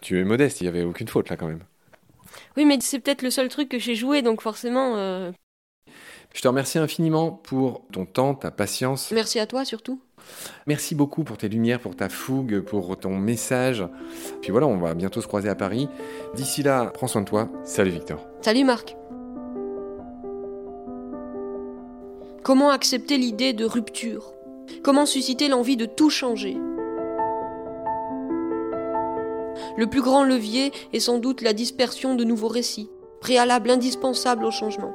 Tu 0.07 0.21
es 0.21 0.25
modeste, 0.25 0.61
il 0.61 0.65
n'y 0.65 0.69
avait 0.69 0.85
aucune 0.85 1.09
faute 1.09 1.31
là 1.31 1.37
quand 1.37 1.49
même. 1.49 1.65
Oui, 2.57 2.65
mais 2.65 2.79
c'est 2.81 3.01
peut-être 3.01 3.23
le 3.23 3.31
seul 3.31 3.49
truc 3.49 3.69
que 3.69 3.81
j'ai 3.81 3.97
joué, 3.97 4.23
donc 4.23 4.41
forcément. 4.41 4.95
Euh, 4.97 5.33
Je 6.33 6.41
te 6.41 6.47
remercie 6.47 6.79
infiniment 6.79 7.33
pour 7.33 7.83
ton 7.91 8.07
temps, 8.07 8.37
ta 8.37 8.53
patience. 8.53 9.11
Merci 9.11 9.41
à 9.41 9.49
toi 9.49 9.65
surtout. 9.65 10.01
Merci 10.69 10.95
beaucoup 10.95 11.25
pour 11.25 11.39
tes 11.39 11.49
lumières, 11.49 11.81
pour 11.81 11.97
ta 11.97 12.09
fougue, 12.09 12.61
pour 12.61 12.97
ton 12.97 13.19
message. 13.19 13.85
Puis 14.43 14.53
voilà, 14.53 14.69
on 14.69 14.77
va 14.77 14.95
bientôt 14.95 15.21
se 15.21 15.27
croiser 15.27 15.49
à 15.49 15.57
Paris. 15.57 15.89
D'ici 16.37 16.63
là, 16.63 16.87
prends 16.95 17.09
soin 17.09 17.23
de 17.23 17.27
toi. 17.27 17.49
Salut 17.65 17.91
Victor. 17.91 18.25
Salut 18.43 18.63
Marc. 18.63 18.95
Comment 22.45 22.71
accepter 22.71 23.19
l'idée 23.19 23.55
de 23.55 23.65
rupture? 23.65 24.35
Comment 24.85 25.05
susciter 25.05 25.49
l'envie 25.49 25.77
de 25.77 25.87
tout 25.87 26.11
changer? 26.11 26.57
Le 29.77 29.87
plus 29.87 30.01
grand 30.01 30.25
levier 30.25 30.73
est 30.93 31.01
sans 31.01 31.19
doute 31.19 31.43
la 31.43 31.53
dispersion 31.53 32.15
de 32.15 32.25
nouveaux 32.25 32.49
récits, 32.49 32.89
préalable 33.21 33.71
indispensable 33.71 34.45
au 34.47 34.51
changement. 34.51 34.95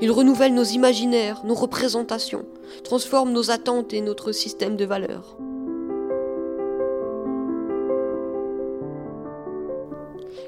Il 0.00 0.10
renouvelle 0.10 0.54
nos 0.54 0.64
imaginaires, 0.64 1.42
nos 1.44 1.54
représentations, 1.54 2.46
transforme 2.84 3.32
nos 3.32 3.50
attentes 3.50 3.92
et 3.92 4.00
notre 4.00 4.32
système 4.32 4.76
de 4.76 4.84
valeurs. 4.84 5.36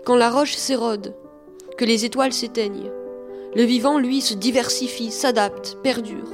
Quand 0.04 0.16
la 0.16 0.30
roche 0.30 0.54
s'érode, 0.54 1.14
que 1.76 1.84
les 1.84 2.04
étoiles 2.04 2.32
s'éteignent, 2.32 2.90
le 3.54 3.62
vivant, 3.62 3.98
lui, 3.98 4.20
se 4.20 4.34
diversifie, 4.34 5.10
s'adapte, 5.10 5.78
perdure. 5.82 6.28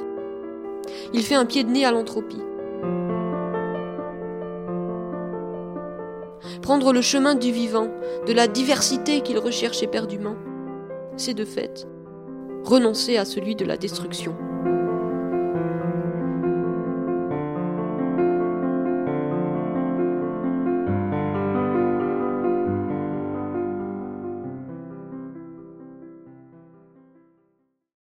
Il 1.12 1.23
fait 1.23 1.35
un 1.35 1.45
pied 1.45 1.64
de 1.64 1.71
nez 1.71 1.85
à 1.85 1.93
l'entropie. 1.93 2.40
Prendre 6.70 6.92
le 6.92 7.02
chemin 7.02 7.34
du 7.34 7.50
vivant, 7.50 7.88
de 8.28 8.32
la 8.32 8.46
diversité 8.46 9.22
qu'il 9.22 9.38
recherche 9.38 9.82
éperdument, 9.82 10.36
c'est 11.16 11.34
de 11.34 11.44
fait 11.44 11.84
renoncer 12.62 13.16
à 13.16 13.24
celui 13.24 13.56
de 13.56 13.64
la 13.64 13.76
destruction. 13.76 14.36